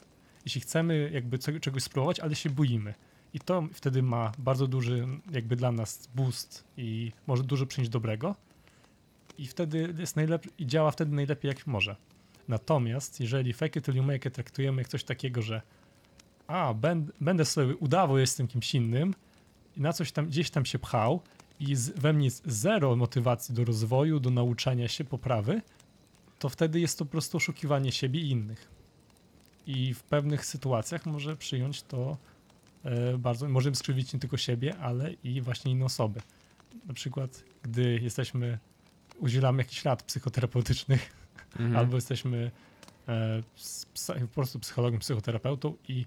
Jeśli 0.45 0.62
chcemy 0.62 1.10
jakby 1.13 1.39
czegoś 1.39 1.84
spróbować, 1.84 2.19
ale 2.19 2.36
się 2.36 2.49
boimy. 2.49 2.93
I 3.34 3.39
to 3.39 3.63
wtedy 3.73 4.03
ma 4.03 4.32
bardzo 4.38 4.67
duży 4.67 5.08
jakby 5.32 5.56
dla 5.56 5.71
nas 5.71 6.10
boost 6.15 6.63
i 6.77 7.12
może 7.27 7.43
dużo 7.43 7.65
przynieść 7.65 7.91
dobrego. 7.91 8.36
I 9.38 9.47
wtedy 9.47 9.93
jest 9.97 10.15
najlepiej, 10.15 10.51
i 10.58 10.67
działa 10.67 10.91
wtedy 10.91 11.15
najlepiej 11.15 11.49
jak 11.49 11.67
może. 11.67 11.95
Natomiast 12.47 13.19
jeżeli 13.19 13.53
fake 13.53 13.80
it 13.80 13.86
till 13.86 13.95
you 13.95 14.03
make 14.03 14.25
it 14.25 14.34
traktujemy 14.34 14.82
jak 14.82 14.89
coś 14.89 15.03
takiego, 15.03 15.41
że 15.41 15.62
a, 16.47 16.73
będę, 16.73 17.13
będę 17.21 17.45
sobie 17.45 17.75
udawał, 17.75 18.17
jestem 18.17 18.47
kimś 18.47 18.75
innym 18.75 19.13
i 19.77 19.82
na 19.82 19.93
coś 19.93 20.12
tam, 20.12 20.27
gdzieś 20.27 20.49
tam 20.49 20.65
się 20.65 20.80
pchał 20.80 21.21
i 21.60 21.75
z, 21.75 21.89
we 21.89 22.13
mnie 22.13 22.25
jest 22.25 22.43
zero 22.45 22.95
motywacji 22.95 23.56
do 23.56 23.65
rozwoju, 23.65 24.19
do 24.19 24.30
nauczania 24.30 24.88
się, 24.88 25.03
poprawy, 25.03 25.62
to 26.39 26.50
wtedy 26.50 26.80
jest 26.80 27.00
to 27.00 27.06
po 27.06 27.12
prostu 27.12 27.38
oszukiwanie 27.38 27.91
siebie 27.91 28.19
i 28.21 28.30
innych. 28.30 28.67
I 29.67 29.93
w 29.93 30.04
pewnych 30.04 30.45
sytuacjach 30.45 31.06
może 31.06 31.38
przyjąć 31.38 31.84
to 31.84 32.17
e, 32.84 33.17
bardzo, 33.17 33.50
możemy 33.50 33.76
skrzywić 33.76 34.13
nie 34.13 34.19
tylko 34.19 34.38
siebie, 34.38 34.78
ale 34.78 35.13
i 35.13 35.41
właśnie 35.41 35.71
inne 35.71 35.86
osoby. 35.86 36.21
Na 36.86 36.93
przykład, 36.93 37.43
gdy 37.63 38.00
jesteśmy, 38.02 38.60
udzielamy 39.19 39.58
jakichś 39.63 39.84
rad 39.86 40.04
psychoterapeutycznych, 40.04 41.17
Mhm. 41.56 41.76
albo 41.76 41.95
jesteśmy 41.95 42.52
e, 43.08 43.41
po 44.21 44.28
prostu 44.36 44.60
psychologiem, 44.60 45.00
psychoterapeutą 45.00 45.73
i 45.88 46.06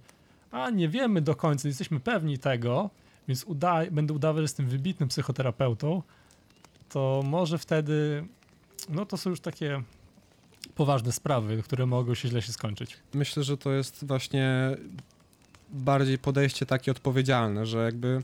a 0.50 0.70
nie 0.70 0.88
wiemy 0.88 1.20
do 1.22 1.34
końca, 1.34 1.68
nie 1.68 1.70
jesteśmy 1.70 2.00
pewni 2.00 2.38
tego, 2.38 2.90
więc 3.28 3.44
uda, 3.44 3.80
będę 3.90 4.14
udawał, 4.14 4.36
że 4.36 4.42
jestem 4.42 4.68
wybitnym 4.68 5.08
psychoterapeutą, 5.08 6.02
to 6.88 7.22
może 7.24 7.58
wtedy, 7.58 8.26
no 8.88 9.06
to 9.06 9.16
są 9.16 9.30
już 9.30 9.40
takie 9.40 9.82
poważne 10.80 11.12
sprawy, 11.12 11.62
które 11.62 11.86
mogą 11.86 12.14
się 12.14 12.28
źle 12.28 12.42
się 12.42 12.52
skończyć. 12.52 12.96
Myślę, 13.14 13.42
że 13.42 13.56
to 13.56 13.72
jest 13.72 14.04
właśnie 14.04 14.76
bardziej 15.70 16.18
podejście 16.18 16.66
takie 16.66 16.90
odpowiedzialne, 16.90 17.66
że 17.66 17.84
jakby 17.84 18.22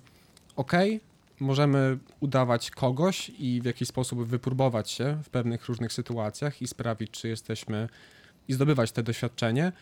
okej, 0.57 1.01
możemy 1.41 1.99
udawać 2.21 2.71
kogoś 2.71 3.33
i 3.39 3.61
w 3.63 3.65
jakiś 3.65 3.89
sposób 3.89 4.23
wypróbować 4.23 4.91
się 4.91 5.19
w 5.25 5.29
pewnych 5.31 5.67
różnych 5.67 5.93
sytuacjach 5.93 6.63
i 6.63 6.67
sprawić, 6.67 7.11
czy 7.11 7.29
jesteśmy 7.29 7.89
i 8.49 8.53
zdobywać 8.53 8.93
te 8.93 9.03
doświadczenie, 9.03 9.73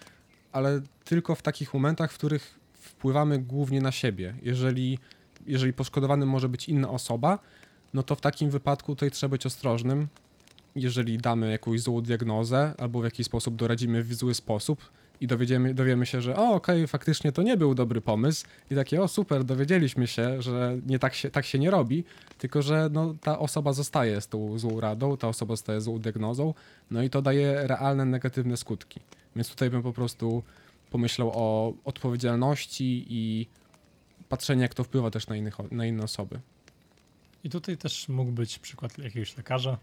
ale 0.53 0.81
tylko 1.05 1.35
w 1.35 1.43
takich 1.43 1.75
momentach, 1.75 2.13
w 2.13 2.19
których 2.19 2.59
wpływamy 2.73 3.39
głównie 3.39 3.81
na 3.81 3.93
siebie. 3.93 4.35
Jeżeli, 4.43 4.99
jeżeli 5.47 5.73
poszkodowanym 5.73 6.29
może 6.29 6.49
być 6.49 6.69
inna 6.69 6.91
osoba, 6.91 7.39
no 7.95 8.03
to 8.03 8.15
w 8.15 8.21
takim 8.21 8.51
wypadku 8.51 8.95
tutaj 8.95 9.11
trzeba 9.11 9.31
być 9.31 9.47
ostrożnym. 9.47 10.09
Jeżeli 10.77 11.19
damy 11.19 11.51
jakąś 11.51 11.81
złą 11.81 12.01
diagnozę 12.01 12.75
albo 12.79 13.01
w 13.01 13.05
jakiś 13.05 13.27
sposób 13.27 13.57
doradzimy 13.57 14.03
w 14.03 14.15
zły 14.15 14.35
sposób 14.35 14.91
i 15.21 15.27
dowiemy 15.75 16.07
się, 16.07 16.21
że 16.21 16.37
o, 16.37 16.55
okej, 16.55 16.87
faktycznie 16.87 17.33
to 17.33 17.43
nie 17.43 17.57
był 17.57 17.75
dobry 17.75 18.01
pomysł 18.01 18.47
i 18.71 18.75
takie, 18.75 19.03
o 19.03 19.09
super, 19.09 19.45
dowiedzieliśmy 19.45 20.07
się, 20.07 20.43
że 20.43 20.79
nie 20.87 20.99
tak 20.99 21.15
się, 21.15 21.31
tak 21.31 21.47
się 21.47 21.59
nie 21.59 21.71
robi, 21.71 22.05
tylko 22.39 22.63
że 22.63 22.89
no, 22.93 23.15
ta 23.21 23.39
osoba 23.39 23.73
zostaje 23.73 24.21
z 24.21 24.29
tą 24.29 24.59
złą 24.59 24.81
radą, 24.81 25.17
ta 25.17 25.29
osoba 25.29 25.53
zostaje 25.53 25.81
z 25.81 25.85
złą 25.85 25.99
diagnozą, 25.99 26.55
no 26.91 27.03
i 27.03 27.11
to 27.11 27.23
daje 27.23 27.67
realne 27.67 28.05
negatywne 28.05 28.57
skutki. 28.57 29.01
Więc 29.37 29.49
tutaj 29.49 29.71
bym 29.71 29.83
po 29.83 29.93
prostu 29.93 30.43
pomyślał 30.91 31.31
o 31.35 31.75
odpowiedzialności 31.85 33.07
i 33.09 33.47
patrzenie, 34.29 34.63
jak 34.63 34.75
to 34.75 34.85
wpływa 34.85 35.11
też 35.11 35.27
na, 35.27 35.37
innych, 35.37 35.57
na 35.71 35.87
inne 35.87 36.03
osoby. 36.03 36.41
I 37.45 37.51
tutaj 37.51 37.77
też 37.77 38.09
mógł 38.09 38.33
być 38.33 38.59
przykład 38.59 38.99
jakiegoś 38.99 39.37
lekarza. 39.37 39.79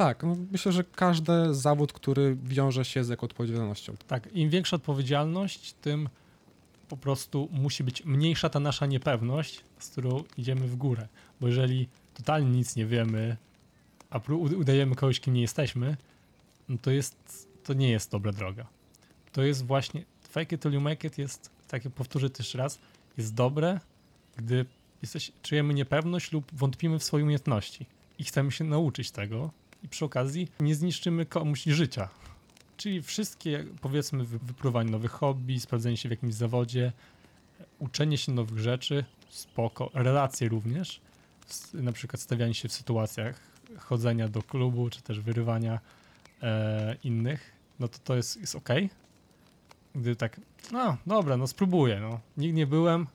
Tak, 0.00 0.22
no 0.22 0.36
myślę, 0.52 0.72
że 0.72 0.84
każdy 0.84 1.54
zawód, 1.54 1.92
który 1.92 2.36
wiąże 2.44 2.84
się 2.84 3.04
z 3.04 3.08
jaką 3.08 3.24
odpowiedzialnością. 3.24 3.94
Tak, 4.06 4.32
im 4.32 4.50
większa 4.50 4.76
odpowiedzialność, 4.76 5.72
tym 5.72 6.08
po 6.88 6.96
prostu 6.96 7.48
musi 7.52 7.84
być 7.84 8.04
mniejsza 8.04 8.48
ta 8.48 8.60
nasza 8.60 8.86
niepewność, 8.86 9.64
z 9.78 9.88
którą 9.88 10.24
idziemy 10.36 10.68
w 10.68 10.76
górę. 10.76 11.08
Bo 11.40 11.48
jeżeli 11.48 11.88
totalnie 12.14 12.50
nic 12.50 12.76
nie 12.76 12.86
wiemy, 12.86 13.36
a 14.10 14.20
udajemy 14.56 14.94
kogoś, 14.94 15.20
kim 15.20 15.34
nie 15.34 15.40
jesteśmy, 15.40 15.96
no 16.68 16.78
to 16.82 16.90
jest, 16.90 17.48
to 17.64 17.74
nie 17.74 17.90
jest 17.90 18.10
dobra 18.10 18.32
droga. 18.32 18.66
To 19.32 19.42
jest 19.42 19.66
właśnie, 19.66 20.04
fake 20.28 20.56
it 20.56 20.62
till 20.62 20.72
you 20.72 20.80
make 20.80 21.04
it 21.04 21.18
jest, 21.18 21.50
tak 21.68 21.84
jak 21.84 21.94
powtórzę 21.94 22.30
też 22.30 22.54
raz, 22.54 22.78
jest 23.16 23.34
dobre, 23.34 23.80
gdy 24.36 24.64
jesteś, 25.02 25.32
czujemy 25.42 25.74
niepewność 25.74 26.32
lub 26.32 26.52
wątpimy 26.52 26.98
w 26.98 27.04
swoje 27.04 27.24
umiejętności 27.24 27.86
i 28.18 28.24
chcemy 28.24 28.52
się 28.52 28.64
nauczyć 28.64 29.10
tego 29.10 29.50
i 29.82 29.88
przy 29.88 30.04
okazji 30.04 30.48
nie 30.60 30.74
zniszczymy 30.74 31.26
komuś 31.26 31.62
życia. 31.64 32.08
Czyli 32.76 33.02
wszystkie, 33.02 33.64
powiedzmy, 33.80 34.24
wy- 34.24 34.38
wypróbowanie 34.38 34.90
nowych 34.90 35.10
hobby, 35.10 35.60
sprawdzenie 35.60 35.96
się 35.96 36.08
w 36.08 36.12
jakimś 36.12 36.34
zawodzie, 36.34 36.92
uczenie 37.78 38.18
się 38.18 38.32
nowych 38.32 38.58
rzeczy, 38.58 39.04
spoko, 39.28 39.90
relacje 39.94 40.48
również, 40.48 41.00
na 41.74 41.92
przykład 41.92 42.20
stawianie 42.20 42.54
się 42.54 42.68
w 42.68 42.72
sytuacjach 42.72 43.40
chodzenia 43.78 44.28
do 44.28 44.42
klubu, 44.42 44.90
czy 44.90 45.02
też 45.02 45.20
wyrywania 45.20 45.80
e, 46.42 46.96
innych, 47.04 47.52
no 47.80 47.88
to 47.88 47.98
to 48.04 48.16
jest, 48.16 48.36
jest 48.40 48.54
ok. 48.56 48.68
Gdy 49.94 50.16
tak, 50.16 50.40
no 50.72 50.96
dobra, 51.06 51.36
no 51.36 51.46
spróbuję, 51.46 52.00
no. 52.00 52.20
Nigdy 52.36 52.56
nie 52.56 52.66
byłem, 52.66 53.06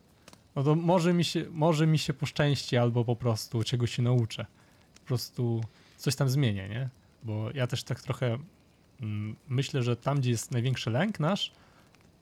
no 0.56 0.64
to 0.64 0.76
może 0.76 1.14
mi 1.14 1.24
się, 1.24 1.46
może 1.52 1.88
mi 1.88 2.00
się 2.00 2.14
poszczęści 2.14 2.78
albo 2.78 3.06
po 3.06 3.16
prostu 3.16 3.64
czegoś 3.64 3.96
się 3.96 4.02
nauczę. 4.02 4.46
Po 5.02 5.08
prostu 5.08 5.64
coś 5.98 6.16
tam 6.16 6.30
zmienię, 6.30 6.70
nie? 6.70 6.90
Bo 7.24 7.52
ja 7.52 7.68
też 7.68 7.84
tak 7.84 8.02
trochę 8.02 8.38
mm, 9.02 9.36
myślę, 9.50 9.84
że 9.84 9.96
tam, 9.96 10.20
gdzie 10.20 10.32
jest 10.32 10.52
największy 10.52 10.90
lęk 10.90 11.20
nasz, 11.20 11.52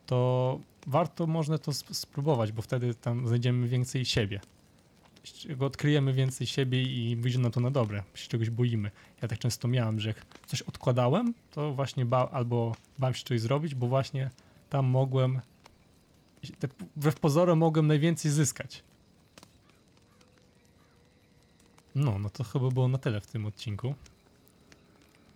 to 0.06 0.60
warto 0.88 1.28
można 1.28 1.58
to 1.58 1.72
sp- 1.80 1.94
spróbować, 1.94 2.52
bo 2.52 2.62
wtedy 2.62 2.96
tam 2.96 3.28
znajdziemy 3.28 3.68
więcej 3.68 4.06
siebie. 4.06 4.40
Odkryjemy 5.60 6.14
więcej 6.14 6.48
siebie 6.48 6.84
i 6.84 7.16
wyjdzie 7.16 7.40
nam 7.40 7.52
to 7.52 7.60
na 7.60 7.72
dobre, 7.72 8.04
się 8.16 8.28
czegoś 8.28 8.50
boimy. 8.50 8.92
Ja 9.22 9.28
tak 9.28 9.40
często 9.40 9.68
miałem, 9.68 10.00
że 10.00 10.10
jak 10.10 10.26
coś 10.46 10.62
odkładałem, 10.62 11.34
to 11.52 11.74
właśnie 11.74 12.06
ba 12.06 12.30
albo 12.32 12.76
bałem 13.00 13.14
się 13.14 13.24
czegoś 13.24 13.42
zrobić, 13.42 13.76
bo 13.76 13.88
właśnie 13.88 14.30
tam 14.70 14.86
mogłem, 14.86 15.42
tak 16.60 16.72
wbrew 16.96 17.20
pozorom 17.20 17.60
mogłem 17.60 17.88
najwięcej 17.88 18.32
zyskać. 18.32 18.84
No, 21.96 22.20
no 22.20 22.30
to 22.30 22.44
chyba 22.44 22.70
było 22.70 22.88
na 22.88 22.98
tyle 22.98 23.22
w 23.22 23.28
tym 23.28 23.46
odcinku. 23.46 23.96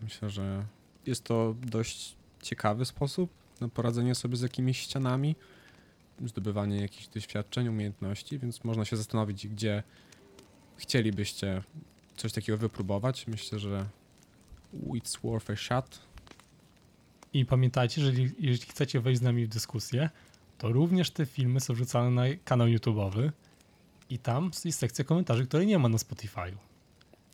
Myślę, 0.01 0.29
że 0.29 0.65
jest 1.05 1.23
to 1.23 1.55
dość 1.61 2.15
ciekawy 2.41 2.85
sposób 2.85 3.29
na 3.61 3.69
poradzenie 3.69 4.15
sobie 4.15 4.35
z 4.35 4.41
jakimiś 4.41 4.79
ścianami, 4.79 5.35
zdobywanie 6.25 6.81
jakichś 6.81 7.07
doświadczeń, 7.07 7.67
umiejętności, 7.67 8.39
więc 8.39 8.63
można 8.63 8.85
się 8.85 8.97
zastanowić, 8.97 9.47
gdzie 9.47 9.83
chcielibyście 10.77 11.63
coś 12.17 12.33
takiego 12.33 12.57
wypróbować. 12.57 13.27
Myślę, 13.27 13.59
że 13.59 13.85
it's 14.73 15.21
worth 15.23 15.49
a 15.49 15.55
shot. 15.55 15.99
I 17.33 17.45
pamiętajcie, 17.45 18.01
że 18.01 18.11
jeżeli, 18.39 18.65
chcecie 18.71 18.99
wejść 18.99 19.19
z 19.19 19.23
nami 19.23 19.45
w 19.45 19.49
dyskusję, 19.49 20.09
to 20.57 20.71
również 20.71 21.11
te 21.11 21.25
filmy 21.25 21.59
są 21.59 21.73
wrzucane 21.73 22.11
na 22.11 22.23
kanał 22.45 22.67
YouTube'owy 22.67 23.31
i 24.09 24.19
tam 24.19 24.51
jest 24.65 24.79
sekcja 24.79 25.05
komentarzy, 25.05 25.45
której 25.47 25.67
nie 25.67 25.79
ma 25.79 25.89
na 25.89 25.97
Spotify'u. 25.97 26.55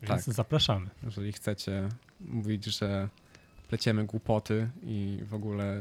Więc 0.02 0.24
Tak. 0.24 0.34
zapraszamy. 0.34 0.90
Jeżeli 1.02 1.32
chcecie 1.32 1.88
mówić, 2.20 2.64
że 2.64 3.08
pleciemy 3.68 4.04
głupoty 4.04 4.70
i 4.82 5.18
w 5.22 5.34
ogóle 5.34 5.80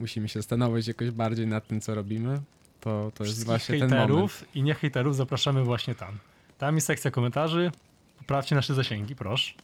musimy 0.00 0.28
się 0.28 0.38
zastanowić 0.38 0.86
jakoś 0.88 1.10
bardziej 1.10 1.46
nad 1.46 1.66
tym, 1.66 1.80
co 1.80 1.94
robimy, 1.94 2.40
to, 2.80 3.12
to 3.14 3.24
jest 3.24 3.44
właśnie 3.44 3.78
ten 3.78 3.90
moment. 3.90 4.44
i 4.54 4.62
nie 4.62 4.74
hejterów 4.74 5.16
zapraszamy 5.16 5.64
właśnie 5.64 5.94
tam. 5.94 6.18
Tam 6.58 6.74
jest 6.74 6.86
sekcja 6.86 7.10
komentarzy. 7.10 7.70
Poprawcie 8.18 8.54
nasze 8.54 8.74
zasięgi, 8.74 9.16
proszę. 9.16 9.54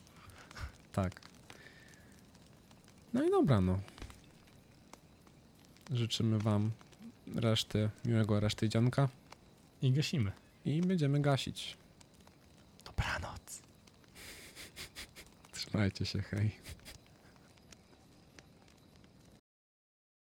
Tak. 0.92 1.20
No 3.14 3.24
i 3.24 3.30
dobra, 3.30 3.61
no. 3.61 3.80
Życzymy 5.92 6.38
wam 6.38 6.70
reszty, 7.37 7.90
miłego 8.04 8.40
reszty 8.40 8.68
dzionka 8.68 9.09
I 9.83 9.93
gasimy. 9.93 10.33
i 10.65 10.81
będziemy 10.81 11.21
gasić. 11.21 11.77
Dobranoc. 12.85 13.62
Trzymajcie 15.53 16.07
się, 16.07 16.23
hej. 16.23 16.51